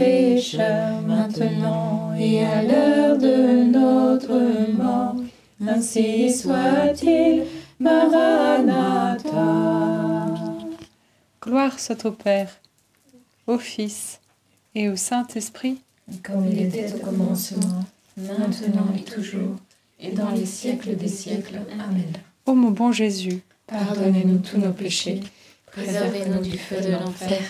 [0.00, 5.16] pécheurs, maintenant et à l'heure de notre mort.
[5.66, 7.44] Ainsi soit-il,
[7.78, 9.30] Maranatha.
[11.42, 12.60] Gloire soit au Père,
[13.46, 14.20] au Fils
[14.74, 15.82] et au Saint-Esprit,
[16.22, 17.84] comme il était au commencement,
[18.16, 19.56] maintenant et toujours,
[19.98, 21.60] et dans les siècles des siècles.
[21.72, 22.12] Amen.
[22.46, 25.20] Ô mon bon Jésus, pardonnez-nous tous nos péchés,
[25.66, 27.42] préservez-nous du feu de l'enfer,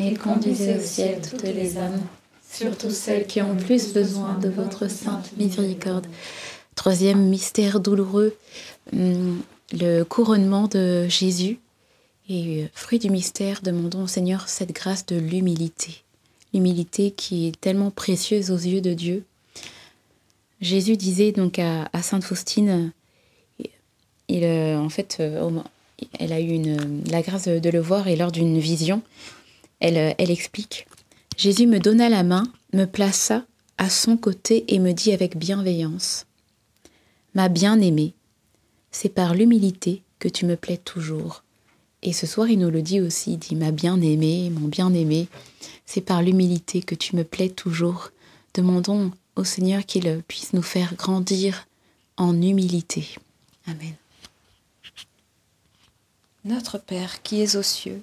[0.00, 2.00] et conduisez au ciel toutes les âmes,
[2.48, 6.06] surtout celles qui ont plus besoin de votre sainte miséricorde.
[6.74, 8.36] Troisième mystère douloureux,
[8.92, 9.40] hum,
[9.72, 11.58] le couronnement de Jésus.
[12.28, 16.02] Et euh, fruit du mystère, demandons au Seigneur cette grâce de l'humilité.
[16.54, 19.24] L'humilité qui est tellement précieuse aux yeux de Dieu.
[20.60, 22.92] Jésus disait donc à, Sainte Faustine,
[24.28, 25.22] il, en fait,
[26.18, 26.60] elle a eu
[27.10, 29.02] la grâce de, le voir et lors d'une vision,
[29.80, 30.86] elle, elle explique
[31.36, 32.42] Jésus me donna la main,
[32.72, 33.44] me plaça
[33.78, 36.26] à son côté et me dit avec bienveillance
[37.34, 38.14] Ma bien-aimée,
[38.90, 41.44] c'est par l'humilité que tu me plais toujours.
[42.02, 45.28] Et ce soir, il nous le dit aussi, dit Ma bien-aimée, mon bien-aimé,
[45.86, 48.10] c'est par l'humilité que tu me plais toujours.
[48.54, 51.68] Demandons au Seigneur qu'il puisse nous faire grandir
[52.16, 53.14] en humilité.
[53.66, 53.94] Amen.
[56.44, 58.02] Notre Père qui es aux cieux,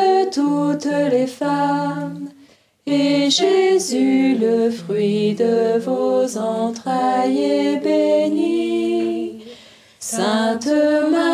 [0.29, 2.29] toutes les femmes.
[2.85, 9.43] Et Jésus, le fruit de vos entrailles, est béni.
[9.99, 10.67] Sainte
[11.11, 11.30] Marie,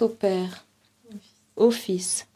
[0.00, 0.64] soit au Père,
[1.56, 2.26] au Fils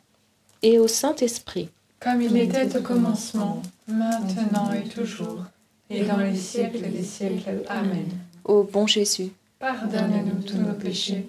[0.62, 1.70] et au Saint-Esprit.
[1.98, 5.44] Comme il était au commencement, maintenant et toujours,
[5.88, 7.62] et dans les siècles des siècles.
[7.68, 8.06] Amen.
[8.44, 11.26] Ô bon Jésus, pardonne-nous tous nos péchés,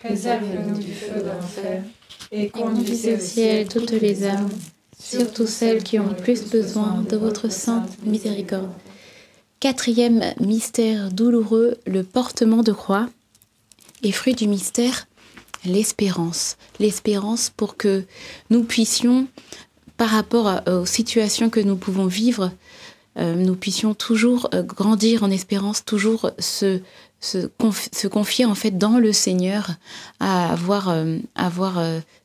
[0.00, 1.82] préserve-nous du feu de l'enfer
[2.30, 4.50] et conduisez au ciel toutes les âmes,
[4.98, 8.72] surtout celles qui ont le plus besoin de votre sainte miséricorde.
[9.58, 13.08] Quatrième mystère douloureux, le portement de croix.
[14.04, 15.07] Et fruit du mystère,
[15.64, 16.56] l'espérance.
[16.78, 18.04] L'espérance pour que
[18.50, 19.26] nous puissions,
[19.96, 22.52] par rapport aux situations que nous pouvons vivre,
[23.18, 26.80] euh, nous puissions toujours euh, grandir en espérance, toujours se,
[27.20, 29.70] se, confier en fait dans le Seigneur,
[30.20, 31.82] à avoir, euh, avoir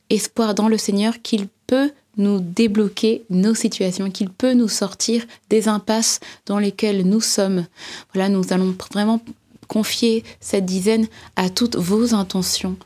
[0.08, 5.66] espoir dans le Seigneur qu'il peut nous débloquer nos situations, qu'il peut nous sortir des
[5.66, 7.66] impasses dans lesquelles nous sommes.
[8.12, 9.20] Voilà, nous allons vraiment
[9.66, 12.76] confier cette dizaine à toutes vos intentions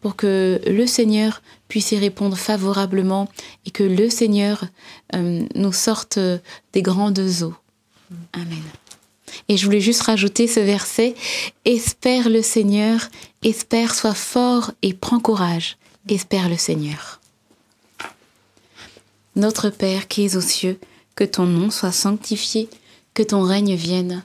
[0.00, 3.28] pour que le Seigneur puisse y répondre favorablement
[3.66, 4.64] et que le Seigneur
[5.14, 6.18] euh, nous sorte
[6.72, 7.54] des grandes eaux.
[8.32, 8.62] Amen.
[9.48, 11.14] Et je voulais juste rajouter ce verset,
[11.64, 13.08] Espère le Seigneur,
[13.42, 15.76] espère, sois fort et prends courage,
[16.08, 17.20] espère le Seigneur.
[19.36, 20.78] Notre Père qui es aux cieux,
[21.14, 22.68] que ton nom soit sanctifié,
[23.14, 24.24] que ton règne vienne,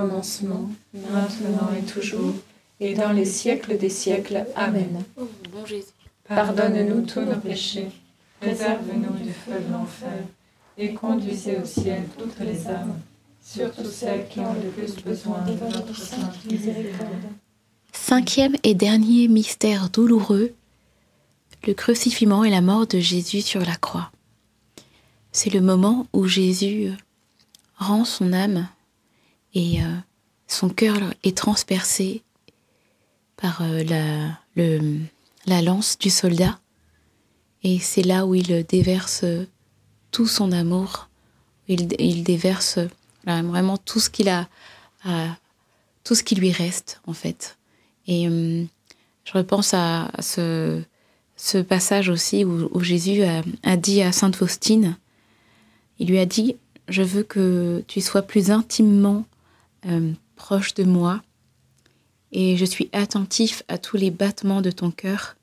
[0.00, 2.34] Commencement, maintenant et toujours,
[2.80, 4.46] et dans les siècles des siècles.
[4.56, 5.02] Amen.
[5.18, 5.88] Oh, bon Jésus.
[6.26, 7.88] Pardonne-nous tous nos péchés,
[8.40, 10.24] réserve-nous du feu de l'enfer,
[10.78, 12.98] et conduisez au ciel toutes les âmes,
[13.42, 17.26] surtout celles qui ont le plus besoin de votre sainte miséricorde.
[17.92, 20.54] Cinquième et dernier mystère douloureux,
[21.66, 24.10] le crucifixion et la mort de Jésus sur la croix.
[25.32, 26.90] C'est le moment où Jésus
[27.76, 28.66] rend son âme
[29.54, 29.96] et euh,
[30.46, 32.22] son cœur est transpercé
[33.36, 33.82] par euh,
[35.46, 36.58] la, lance du soldat.
[37.62, 39.24] Et c'est là où il déverse
[40.10, 41.08] tout son amour,
[41.68, 42.78] il, déverse
[43.24, 44.48] vraiment tout ce qu'il a,
[46.04, 47.58] tout ce qui lui reste en fait.
[48.06, 48.64] Et euh,
[49.24, 50.82] je repense à, ce,
[51.36, 54.96] ce, passage aussi où, Jésus a, dit à Sainte Faustine,
[55.98, 56.56] il lui a dit,
[56.88, 59.24] je veux que tu sois plus intimement
[59.86, 61.22] euh, proche de moi
[62.32, 65.36] et je suis attentif à tous les battements de ton cœur.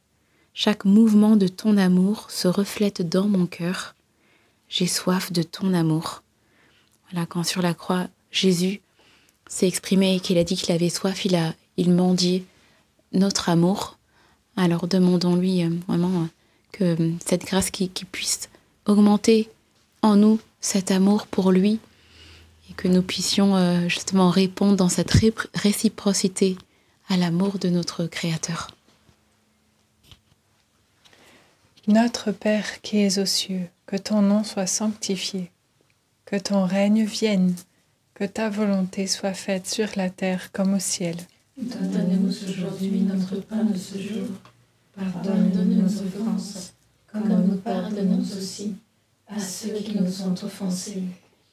[0.53, 3.95] Chaque mouvement de ton amour se reflète dans mon cœur.
[4.69, 6.23] J'ai soif de ton amour.
[7.09, 8.81] Voilà, quand sur la croix, Jésus
[9.47, 12.43] s'est exprimé et qu'il a dit qu'il avait soif, il a il mendiait
[13.13, 13.97] notre amour.
[14.55, 16.25] Alors demandons-lui euh, vraiment euh,
[16.71, 18.49] que cette grâce qui, qui puisse
[18.87, 19.49] augmenter
[20.01, 21.79] en nous cet amour pour lui
[22.77, 25.11] que nous puissions justement répondre dans cette
[25.55, 26.57] réciprocité
[27.09, 28.71] à l'amour de notre Créateur.
[31.87, 35.51] Notre Père qui es aux cieux, que ton nom soit sanctifié,
[36.25, 37.55] que ton règne vienne,
[38.13, 41.15] que ta volonté soit faite sur la terre comme au ciel.
[41.57, 44.27] Donne-nous aujourd'hui notre pain de ce jour.
[44.95, 46.73] Pardonne-nous nos offenses,
[47.11, 48.75] comme nous pardonnons aussi
[49.27, 51.03] à ceux qui nous ont offensés.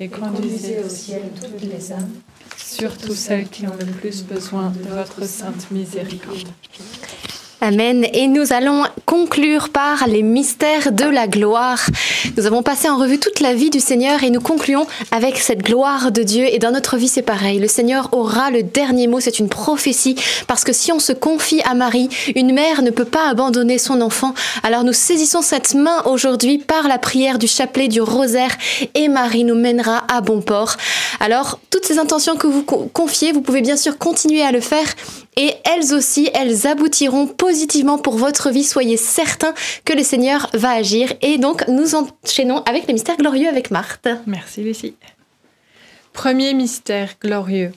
[0.00, 2.10] et conduisez au ciel toutes les âmes,
[2.56, 6.48] surtout celles qui ont le plus besoin de votre sainte miséricorde.
[7.60, 8.06] Amen.
[8.12, 11.80] Et nous allons conclure par les mystères de la gloire.
[12.36, 15.64] Nous avons passé en revue toute la vie du Seigneur et nous concluons avec cette
[15.64, 16.46] gloire de Dieu.
[16.46, 17.58] Et dans notre vie, c'est pareil.
[17.58, 19.18] Le Seigneur aura le dernier mot.
[19.18, 20.14] C'est une prophétie.
[20.46, 24.02] Parce que si on se confie à Marie, une mère ne peut pas abandonner son
[24.02, 24.34] enfant.
[24.62, 28.56] Alors nous saisissons cette main aujourd'hui par la prière du chapelet du rosaire
[28.94, 30.76] et Marie nous mènera à bon port.
[31.18, 34.86] Alors, toutes ces intentions que vous confiez, vous pouvez bien sûr continuer à le faire
[35.38, 38.64] et elles aussi, elles aboutiront positivement pour votre vie.
[38.64, 39.54] Soyez certains
[39.84, 41.14] que le Seigneur va agir.
[41.22, 44.08] Et donc, nous enchaînons avec les mystères glorieux avec Marthe.
[44.26, 44.96] Merci Lucie.
[46.12, 47.70] Premier mystère glorieux,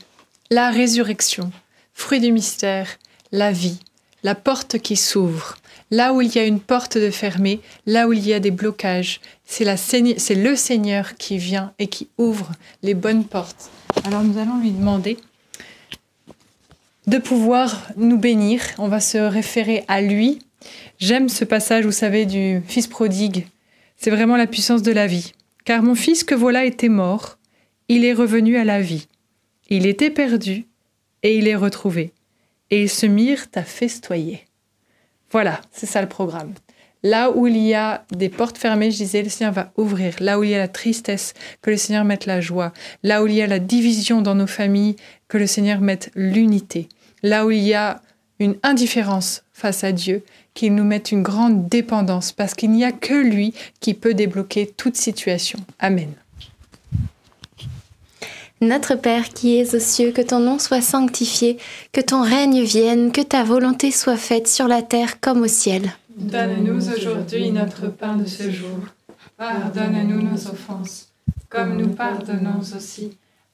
[0.50, 1.52] la résurrection.
[1.94, 2.98] Fruit du mystère,
[3.32, 3.78] la vie,
[4.24, 5.58] la porte qui s'ouvre.
[5.92, 8.50] Là où il y a une porte de fermée, là où il y a des
[8.50, 9.66] blocages, c'est
[10.36, 12.50] le Seigneur qui vient et qui ouvre
[12.82, 13.70] les bonnes portes.
[14.06, 15.18] Alors nous allons lui demander
[17.08, 18.62] de pouvoir nous bénir.
[18.78, 20.40] On va se référer à lui.
[21.00, 23.48] J'aime ce passage, vous savez, du fils prodigue.
[23.98, 25.34] C'est vraiment la puissance de la vie.
[25.66, 27.38] Car mon fils que voilà était mort,
[27.88, 29.08] il est revenu à la vie.
[29.70, 30.66] Il était perdu
[31.24, 32.12] et il est retrouvé.
[32.70, 34.46] Et ils se mirent à festoyer.
[35.32, 36.54] Voilà, c'est ça le programme.
[37.04, 40.16] Là où il y a des portes fermées, je disais, le Seigneur va ouvrir.
[40.20, 42.74] Là où il y a la tristesse, que le Seigneur mette la joie.
[43.02, 44.98] Là où il y a la division dans nos familles,
[45.32, 46.90] que le Seigneur mette l'unité.
[47.24, 48.02] Là où il y a
[48.40, 52.92] une indifférence face à Dieu, qu'il nous mette une grande dépendance, parce qu'il n'y a
[52.92, 55.58] que lui qui peut débloquer toute situation.
[55.80, 56.12] Amen.
[58.60, 61.58] Notre Père qui es aux cieux, que ton nom soit sanctifié,
[61.94, 65.94] que ton règne vienne, que ta volonté soit faite sur la terre comme au ciel.
[66.18, 68.80] Donne-nous aujourd'hui notre pain de ce jour.
[69.38, 71.08] Pardonne-nous nos offenses,
[71.48, 73.12] comme nous pardonnons aussi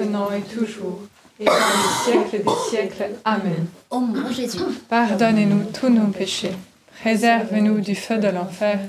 [0.00, 1.00] maintenant et toujours,
[1.38, 3.10] et dans les siècles des siècles.
[3.24, 3.66] Amen.
[3.90, 4.58] Ô mon Jésus,
[4.88, 6.52] Pardonnez-nous tous nos péchés,
[7.00, 8.80] préservez-nous du feu de l'enfer,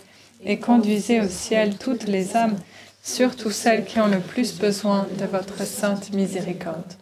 [0.43, 2.57] et conduisez au ciel toutes les âmes,
[3.03, 6.93] surtout celles qui ont le plus besoin de votre sainte miséricorde.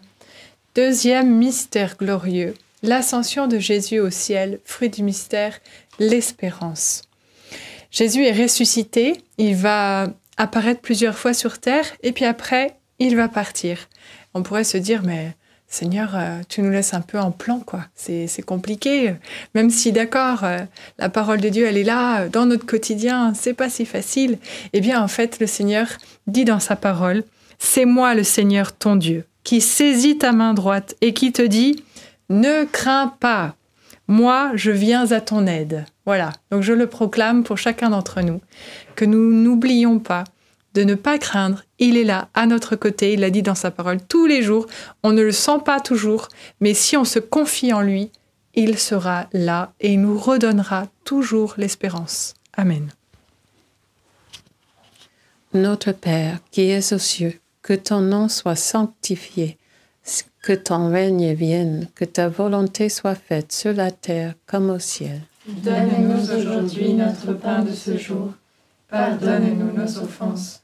[0.76, 2.54] Deuxième mystère glorieux,
[2.84, 5.60] l'ascension de Jésus au ciel, fruit du mystère,
[6.00, 7.04] l'espérance.
[7.92, 10.08] Jésus est ressuscité, il va
[10.38, 13.78] apparaître plusieurs fois sur terre, et puis après, il va partir.
[14.34, 15.36] On pourrait se dire, mais
[15.68, 17.86] Seigneur, euh, tu nous laisses un peu en plan, quoi.
[17.94, 19.14] C'est compliqué.
[19.54, 20.60] Même si, d'accord, euh,
[20.98, 24.40] la parole de Dieu, elle est là euh, dans notre quotidien, c'est pas si facile.
[24.74, 25.88] Eh bien, en fait, le Seigneur
[26.26, 27.24] dit dans sa parole,
[27.60, 31.84] c'est moi le Seigneur ton Dieu, qui saisit ta main droite et qui te dit,
[32.30, 33.56] ne crains pas,
[34.08, 35.86] moi je viens à ton aide.
[36.06, 38.42] Voilà, donc je le proclame pour chacun d'entre nous,
[38.96, 40.24] que nous n'oublions pas
[40.80, 43.70] de ne pas craindre, il est là, à notre côté, il l'a dit dans sa
[43.70, 44.66] parole tous les jours,
[45.04, 46.30] on ne le sent pas toujours,
[46.62, 48.12] mais si on se confie en lui,
[48.56, 52.34] il sera là et il nous redonnera toujours l'espérance.
[52.56, 52.94] Amen.
[55.54, 59.58] Notre Père qui es aux cieux, que ton nom soit sanctifié,
[60.42, 65.20] que ton règne vienne, que ta volonté soit faite sur la terre comme au ciel.
[65.46, 68.32] Donne-nous aujourd'hui notre pain de ce jour.
[68.90, 70.64] Pardonne-nous nos offenses,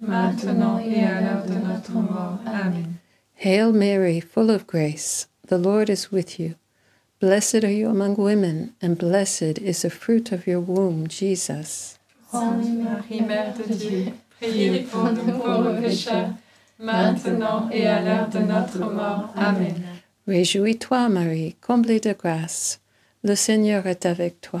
[0.00, 2.38] maintenant et à l'heure de notre mort.
[2.46, 2.98] Amen.
[3.34, 6.54] Hail Mary, full of grace, the Lord is with you.
[7.20, 11.98] Blessed are you among women, and blessed is the fruit of your womb, Jesus.
[12.30, 16.30] Sainte Marie, Mère de Dieu, Priez pour nous pauvres pécheurs,
[16.78, 19.32] maintenant et à l'heure de notre mort.
[19.34, 19.74] Amen.
[20.28, 22.80] Réjouis-toi, Marie, comblée de grâce.
[23.24, 24.60] Le Seigneur est avec toi.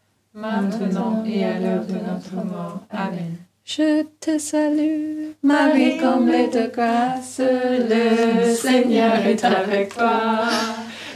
[0.33, 2.81] maintenant et à l'heure de notre mort.
[2.89, 3.37] Amen.
[3.63, 10.49] Je te salue, Marie comblée de grâce, le Seigneur est avec toi.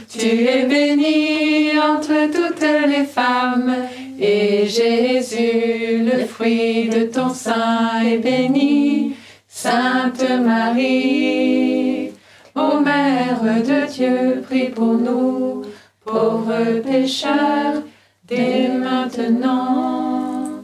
[0.08, 3.74] Tu es bénie entre toutes les femmes,
[4.18, 9.16] et Jésus, le fruit de ton sein, est béni.
[9.48, 12.12] Sainte Marie,
[12.54, 15.62] ô Mère de Dieu, prie pour nous,
[16.04, 17.82] pauvres pécheurs,
[18.26, 20.62] dès maintenant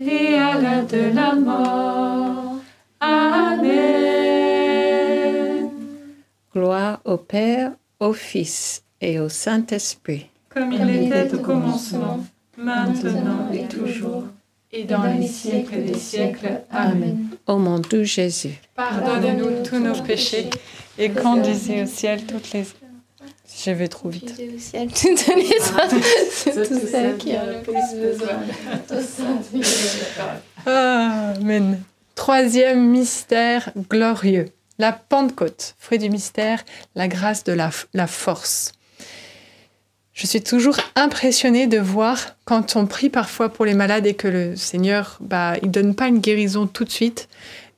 [0.00, 2.56] et à l'heure de la mort.
[3.00, 4.52] Amen.
[6.54, 10.26] Gloire au Père, au Fils et au Saint-Esprit.
[10.48, 12.24] Comme il était au commencement,
[12.56, 14.24] maintenant et toujours,
[14.70, 16.60] et dans les siècles des siècles.
[16.70, 17.28] Amen.
[17.46, 20.50] Ô mon doux Jésus, Pardonne-nous tous nos péchés
[20.98, 22.64] et conduisez au ciel toutes les...
[23.64, 24.32] Je vais trop vite.
[24.32, 28.40] au ciel toutes les autres, surtout celles qui ont le plus besoin.
[30.66, 31.80] Amen.
[32.14, 34.46] Troisième mystère glorieux.
[34.78, 36.64] La Pentecôte, fruit du mystère,
[36.94, 38.72] la grâce de la, la force.
[40.12, 44.28] Je suis toujours impressionnée de voir quand on prie parfois pour les malades et que
[44.28, 47.28] le Seigneur, bah, il donne pas une guérison tout de suite,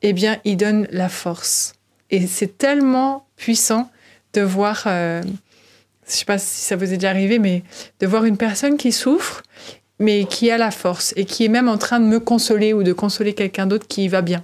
[0.01, 1.73] eh bien, il donne la force.
[2.11, 3.89] Et c'est tellement puissant
[4.33, 5.21] de voir, euh,
[6.07, 7.63] je sais pas si ça vous est déjà arrivé, mais
[7.99, 9.43] de voir une personne qui souffre,
[9.99, 12.83] mais qui a la force et qui est même en train de me consoler ou
[12.83, 14.43] de consoler quelqu'un d'autre qui va bien.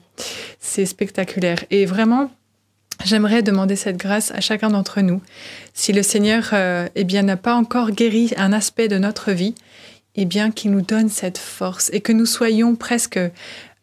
[0.60, 1.64] C'est spectaculaire.
[1.70, 2.32] Et vraiment,
[3.04, 5.22] J'aimerais demander cette grâce à chacun d'entre nous.
[5.74, 9.56] Si le Seigneur euh, eh bien n'a pas encore guéri un aspect de notre vie,
[10.16, 13.20] eh bien qu'il nous donne cette force et que nous soyons presque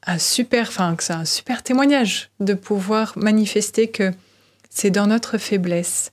[0.06, 4.12] un super, enfin que un super témoignage de pouvoir manifester que
[4.70, 6.12] c'est dans notre faiblesse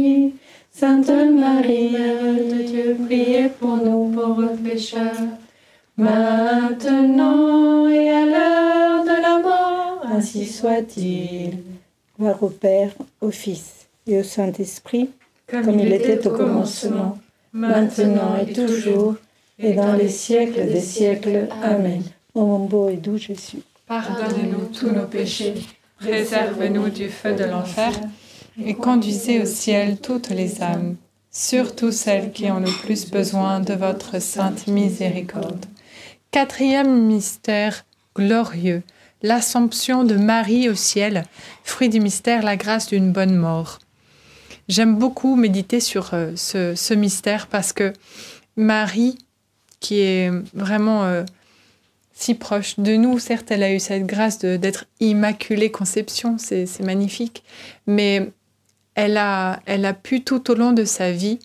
[0.81, 5.27] Sainte Marie, Mère de Dieu, priez pour nous pauvres pécheurs,
[5.95, 11.59] maintenant et à l'heure de la mort, ainsi soit-il.
[12.17, 15.11] Gloire au Père, au Fils et au Saint-Esprit,
[15.45, 17.19] comme, il était au commencement,
[17.53, 19.17] maintenant et toujours,
[19.59, 21.47] et dans les siècles des siècles.
[21.61, 22.01] Amen.
[22.33, 25.53] Ô mon beau et doux Jésus, Pardonnez-nous tous nos péchés,
[25.99, 27.91] préservez-nous du feu de l'enfer,
[28.65, 30.95] et conduisez au ciel toutes les âmes,
[31.31, 35.65] surtout celles qui ont le plus besoin de votre sainte miséricorde.
[36.31, 37.85] Quatrième mystère
[38.15, 38.83] glorieux,
[39.21, 41.25] l'Assomption de Marie au ciel,
[41.63, 43.79] fruit du mystère, la grâce d'une bonne mort.
[44.67, 47.93] J'aime beaucoup méditer sur euh, ce, mystère parce que
[48.55, 49.17] Marie,
[49.79, 51.23] qui est vraiment euh,
[52.13, 57.43] si proche de nous, certes, elle a eu cette grâce d'être immaculée conception, c'est magnifique,
[57.87, 58.31] mais
[59.01, 61.39] elle a, elle a pu tout au long de sa vie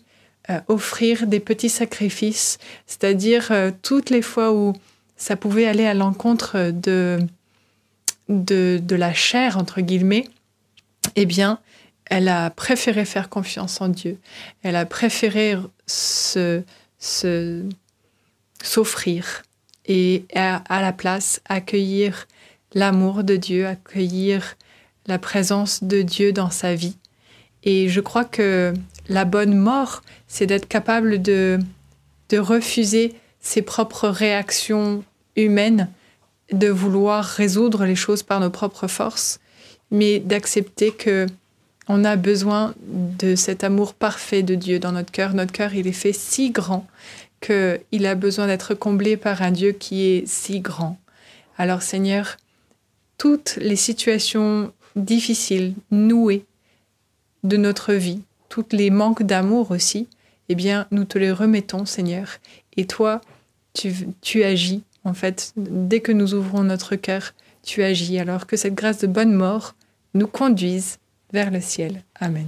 [0.51, 4.73] euh, offrir des petits sacrifices, c'est-à-dire euh, toutes les fois où
[5.15, 7.17] ça pouvait aller à l'encontre de,
[8.29, 10.27] de, la chair, entre guillemets,
[11.15, 11.59] eh bien,
[12.05, 14.19] elle a préféré faire confiance en Dieu.
[14.61, 15.55] Elle a préféré
[15.87, 16.61] se,
[16.99, 17.63] se,
[18.61, 19.41] s'offrir
[19.87, 22.27] et à, la place accueillir
[22.75, 24.55] l'amour de Dieu, accueillir
[25.07, 26.97] la présence de Dieu dans sa vie.
[27.69, 28.73] Et je crois que
[29.09, 31.59] la bonne mort, c'est d'être capable de,
[32.29, 35.03] de refuser ses propres réactions
[35.35, 35.89] humaines,
[36.53, 39.41] de vouloir résoudre les choses par nos propres forces,
[39.91, 41.25] mais d'accepter que
[41.89, 45.33] on a besoin de cet amour parfait de Dieu dans notre cœur.
[45.33, 46.87] Notre cœur, il est fait si grand
[47.41, 50.97] qu'il a besoin d'être comblé par un Dieu qui est si grand.
[51.57, 52.37] Alors Seigneur,
[53.17, 56.45] toutes les situations difficiles, nouées
[57.47, 60.07] de notre vie, toutes les manques d'amour aussi,
[60.49, 62.27] eh bien, nous te les remettons, Seigneur.
[62.75, 63.21] Et toi,
[63.73, 67.33] tu, tu agis, en fait, dès que nous ouvrons notre cœur,
[67.63, 69.75] tu agis, alors que cette grâce de bonne mort
[70.13, 70.99] nous conduise
[71.33, 72.03] vers le ciel.
[72.19, 72.47] Amen.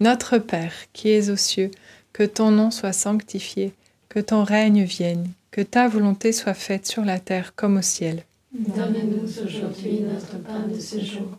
[0.00, 1.70] Notre Père, qui es aux cieux,
[2.12, 3.72] que ton nom soit sanctifié,
[4.08, 8.24] que ton règne vienne, que ta volonté soit faite sur la terre comme au ciel.
[8.52, 11.38] Donne-nous aujourd'hui notre pain de ce jour.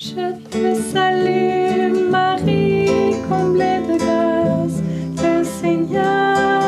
[0.00, 4.80] Je te salue Marie, comblée de grâce,
[5.20, 6.67] le Seigneur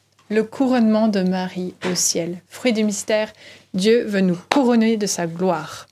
[0.31, 2.37] le couronnement de Marie au ciel.
[2.47, 3.33] Fruit du mystère,
[3.73, 5.87] Dieu veut nous couronner de sa gloire.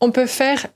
[0.00, 0.66] On peut faire,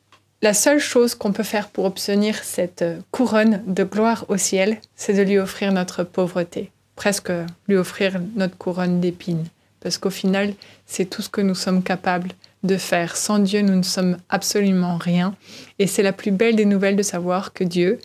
[0.40, 5.12] la seule chose qu'on peut faire pour obtenir cette couronne de gloire au ciel, c'est
[5.12, 7.31] de lui offrir notre pauvreté, presque
[7.69, 9.44] lui offrir notre couronne d'épines.
[9.81, 10.55] Parce qu'au final,
[10.86, 12.31] c'est tout ce que nous sommes capables
[12.62, 13.16] de faire.
[13.16, 15.35] Sans Dieu, nous ne sommes absolument rien.
[15.78, 17.98] Et c'est la plus belle des nouvelles de savoir que Dieu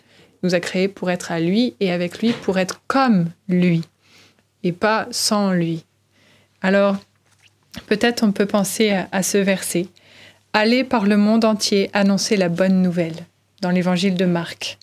[0.43, 3.81] nous a créés pour être à lui et avec lui, pour être comme lui
[4.63, 5.83] et pas sans lui.
[6.61, 6.97] Alors,
[7.87, 9.87] peut-être on peut penser à, à ce verset.
[10.53, 13.25] Allez par le monde entier annoncer la bonne nouvelle
[13.61, 14.77] dans l'évangile de Marc.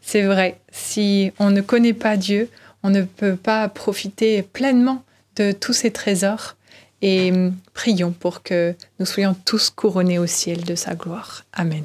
[0.00, 2.48] C'est vrai, si on ne connaît pas Dieu,
[2.82, 5.04] on ne peut pas profiter pleinement
[5.36, 6.56] de tous ces trésors.
[7.02, 11.44] Et hum, prions pour que nous soyons tous couronnés au ciel de sa gloire.
[11.52, 11.84] Amen.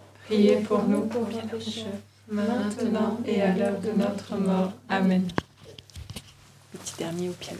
[0.31, 1.99] priez pour nous pauvres pécheurs,
[2.29, 4.71] maintenant et à l'heure de notre mort.
[4.87, 5.27] Amen.
[6.71, 7.59] Petit dernier au piano.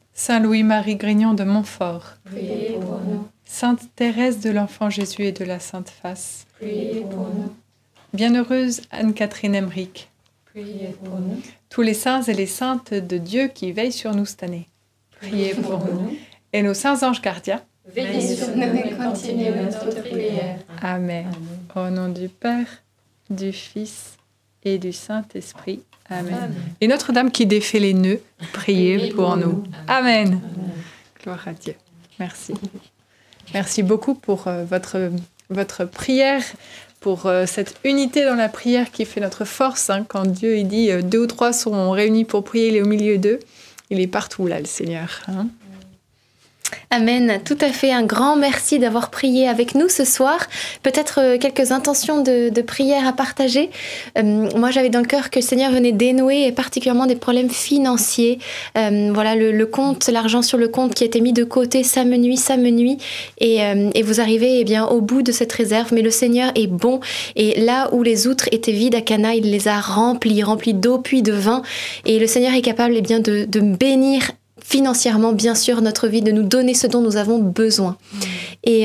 [0.13, 2.17] Saint Louis-Marie Grignon de Montfort,
[3.45, 6.45] Sainte Thérèse de l'Enfant Jésus et de la Sainte Face,
[8.13, 10.09] Bienheureuse Anne-Catherine Emmerich,
[11.69, 14.67] tous les saints et les saintes de Dieu qui veillent sur nous cette année,
[15.19, 16.15] priez pour nous,
[16.53, 17.61] et nos saints anges gardiens.
[17.85, 20.59] Veillez sur nous et continuez notre prière.
[20.81, 21.31] Amen.
[21.75, 22.67] Au nom du Père,
[23.29, 24.17] du Fils
[24.63, 25.83] et du Saint-Esprit.
[26.11, 26.53] Amen.
[26.81, 28.19] Et Notre-Dame qui défait les nœuds,
[28.53, 29.63] priez pour nous.
[29.87, 30.39] Amen.
[31.23, 31.75] Gloire à Dieu.
[32.19, 32.53] Merci.
[33.53, 35.11] Merci beaucoup pour euh, votre,
[35.49, 36.43] votre prière,
[36.99, 39.89] pour euh, cette unité dans la prière qui fait notre force.
[39.89, 40.05] hein.
[40.07, 42.87] Quand Dieu il dit euh, deux ou trois sont réunis pour prier, il est au
[42.87, 43.39] milieu d'eux.
[43.89, 45.21] Il est partout là, le Seigneur.
[45.27, 45.47] hein.
[46.89, 47.39] Amen.
[47.45, 47.91] Tout à fait.
[47.91, 50.39] Un grand merci d'avoir prié avec nous ce soir.
[50.83, 53.69] Peut-être euh, quelques intentions de, de prière à partager.
[54.17, 57.49] Euh, moi, j'avais dans le cœur que le Seigneur venait dénouer et particulièrement des problèmes
[57.49, 58.39] financiers.
[58.77, 62.17] Euh, voilà, le, compte, l'argent sur le compte qui été mis de côté, ça me
[62.17, 62.97] nuit, ça me nuit.
[63.39, 63.61] Et,
[64.03, 65.93] vous arrivez eh bien, au bout de cette réserve.
[65.93, 66.99] Mais le Seigneur est bon.
[67.35, 70.97] Et là où les outres étaient vides à Cana, il les a remplis, remplis d'eau
[70.97, 71.61] puis de vin.
[72.05, 74.31] Et le Seigneur est capable eh bien, de bénir
[74.71, 77.97] financièrement, bien sûr, notre vie, de nous donner ce dont nous avons besoin.
[78.63, 78.83] Et,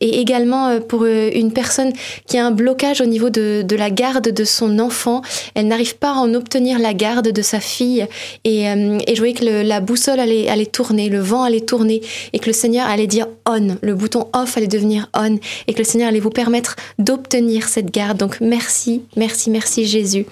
[0.00, 1.92] et également pour une personne
[2.26, 5.22] qui a un blocage au niveau de, la garde de son enfant.
[5.54, 8.06] Elle n'arrive pas à en obtenir la garde de sa fille
[8.44, 12.00] et, je voyais que la boussole allait, tourner, le vent allait tourner
[12.32, 15.78] et que le Seigneur allait dire on, le bouton off allait devenir on et que
[15.78, 18.18] le Seigneur allait vous permettre d'obtenir cette garde.
[18.18, 20.26] Donc merci, merci, merci Jésus.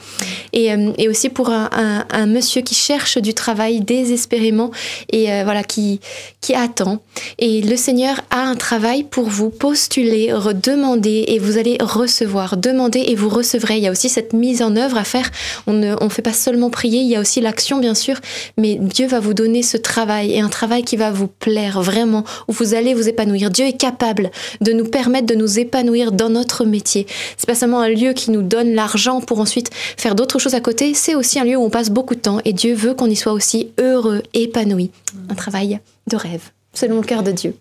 [0.52, 0.69] Et,
[1.09, 4.70] aussi pour un, monsieur qui cherche du travail désespérément
[5.10, 6.01] et euh, voilà qui,
[6.40, 7.01] qui attend.
[7.39, 8.77] Et le Seigneur a un travail
[9.10, 9.50] pour vous.
[9.50, 12.56] Postulez, redemandez et vous allez recevoir.
[12.56, 13.76] Demandez et vous recevrez.
[13.76, 15.30] Il y a aussi cette mise en œuvre à faire.
[15.66, 18.16] On ne on fait pas seulement prier, il y a aussi l'action bien sûr,
[18.56, 22.22] mais Dieu va vous donner ce travail et un travail qui va vous plaire vraiment,
[22.46, 23.50] où vous allez vous épanouir.
[23.50, 24.30] Dieu est capable
[24.60, 27.06] de nous permettre de nous épanouir dans notre métier.
[27.36, 30.60] C'est pas seulement un lieu qui nous donne l'argent pour ensuite faire d'autres choses à
[30.60, 33.10] côté, c'est aussi un lieu où on passe beaucoup de temps et Dieu veut qu'on
[33.10, 34.90] y soit aussi heureux, épanoui.
[35.28, 37.55] Un travail de rêve, selon le cœur de Dieu.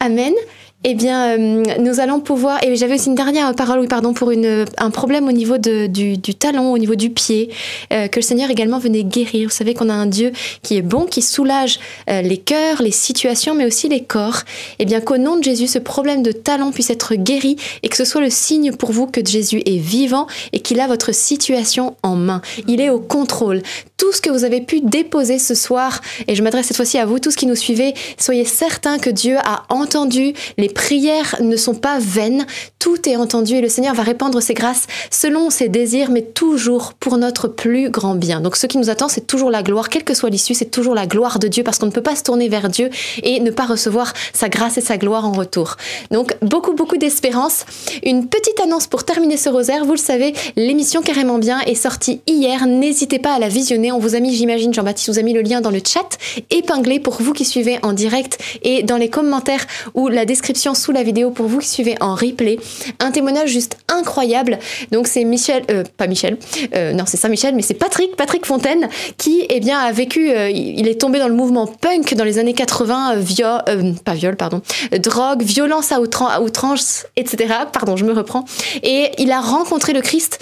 [0.00, 0.36] Amen.
[0.84, 2.62] Eh bien, euh, nous allons pouvoir.
[2.62, 6.18] Et j'avais aussi une dernière parole, oui, pardon, pour une, un problème au niveau du,
[6.38, 7.50] talon, au niveau du pied,
[7.92, 9.48] euh, que le Seigneur également venait guérir.
[9.48, 10.30] Vous savez qu'on a un Dieu
[10.62, 14.42] qui est bon, qui soulage euh, les cœurs, les situations, mais aussi les corps.
[14.78, 17.96] Eh bien, qu'au nom de Jésus, ce problème de talon puisse être guéri et que
[17.96, 21.96] ce soit le signe pour vous que Jésus est vivant et qu'il a votre situation
[22.04, 22.40] en main.
[22.68, 23.62] Il est au contrôle.
[23.96, 27.04] Tout ce que vous avez pu déposer ce soir, et je m'adresse cette fois-ci à
[27.04, 31.56] vous tous qui nous suivez, soyez certains que Dieu a entendu les les prières ne
[31.56, 32.44] sont pas vaines,
[32.78, 36.92] tout est entendu et le Seigneur va répandre ses grâces selon ses désirs, mais toujours
[36.92, 38.42] pour notre plus grand bien.
[38.42, 40.94] Donc ce qui nous attend, c'est toujours la gloire, quelle que soit l'issue, c'est toujours
[40.94, 42.90] la gloire de Dieu, parce qu'on ne peut pas se tourner vers Dieu
[43.22, 45.76] et ne pas recevoir sa grâce et sa gloire en retour.
[46.10, 47.64] Donc beaucoup, beaucoup d'espérance.
[48.02, 52.20] Une petite annonce pour terminer ce rosaire, vous le savez, l'émission Carrément Bien est sortie
[52.26, 55.32] hier, n'hésitez pas à la visionner, on vous a mis, j'imagine, Jean-Baptiste vous a mis
[55.32, 56.18] le lien dans le chat,
[56.50, 60.92] épinglé pour vous qui suivez en direct et dans les commentaires ou la description sous
[60.92, 62.58] la vidéo pour vous qui suivez en replay.
[62.98, 64.58] Un témoignage juste incroyable.
[64.90, 66.36] Donc c'est Michel, euh, pas Michel,
[66.74, 70.50] euh, non c'est Saint-Michel, mais c'est Patrick, Patrick Fontaine, qui eh bien a vécu, euh,
[70.50, 73.62] il est tombé dans le mouvement punk dans les années 80, viol,
[74.04, 74.60] pas viol, pardon,
[74.98, 77.54] drogue, violence à outrance, etc.
[77.72, 78.44] Pardon, je me reprends.
[78.82, 80.38] Et il a rencontré le Christ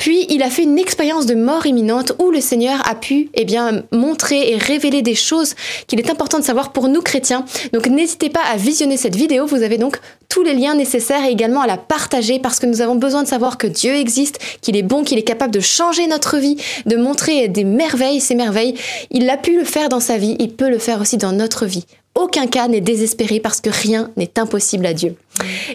[0.00, 3.44] puis il a fait une expérience de mort imminente où le Seigneur a pu eh
[3.44, 5.54] bien, montrer et révéler des choses
[5.86, 7.44] qu'il est important de savoir pour nous chrétiens.
[7.74, 10.00] Donc n'hésitez pas à visionner cette vidéo, vous avez donc
[10.30, 13.28] tous les liens nécessaires et également à la partager parce que nous avons besoin de
[13.28, 16.56] savoir que Dieu existe, qu'il est bon, qu'il est capable de changer notre vie,
[16.86, 18.76] de montrer des merveilles, ces merveilles.
[19.10, 21.66] Il a pu le faire dans sa vie, il peut le faire aussi dans notre
[21.66, 21.84] vie.
[22.16, 25.14] Aucun cas n'est désespéré parce que rien n'est impossible à Dieu.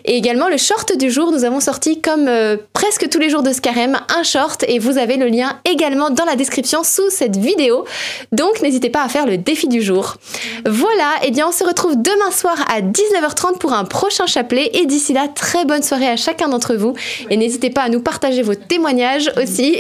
[0.04, 3.42] Et également le short du jour, nous avons sorti comme euh, presque tous les jours
[3.42, 7.38] de Scarem un short et vous avez le lien également dans la description sous cette
[7.38, 7.86] vidéo.
[8.32, 10.18] Donc n'hésitez pas à faire le défi du jour.
[10.66, 14.70] Voilà, et eh bien on se retrouve demain soir à 19h30 pour un prochain chapelet
[14.74, 16.94] et d'ici là, très bonne soirée à chacun d'entre vous
[17.30, 19.78] et n'hésitez pas à nous partager vos témoignages aussi,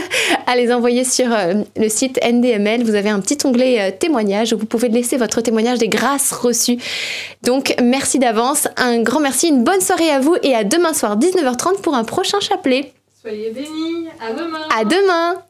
[0.46, 2.82] à les envoyer sur euh, le site NDML.
[2.82, 6.32] Vous avez un petit onglet euh, témoignages où vous pouvez laisser votre témoignage des grâces
[6.32, 6.78] reçues.
[7.42, 11.18] Donc merci d'avance, un grand merci, une bonne soirée à vous et à demain soir
[11.18, 12.92] 19h30 pour un prochain chapelet.
[13.20, 14.68] Soyez bénis, à demain.
[14.78, 15.42] À demain.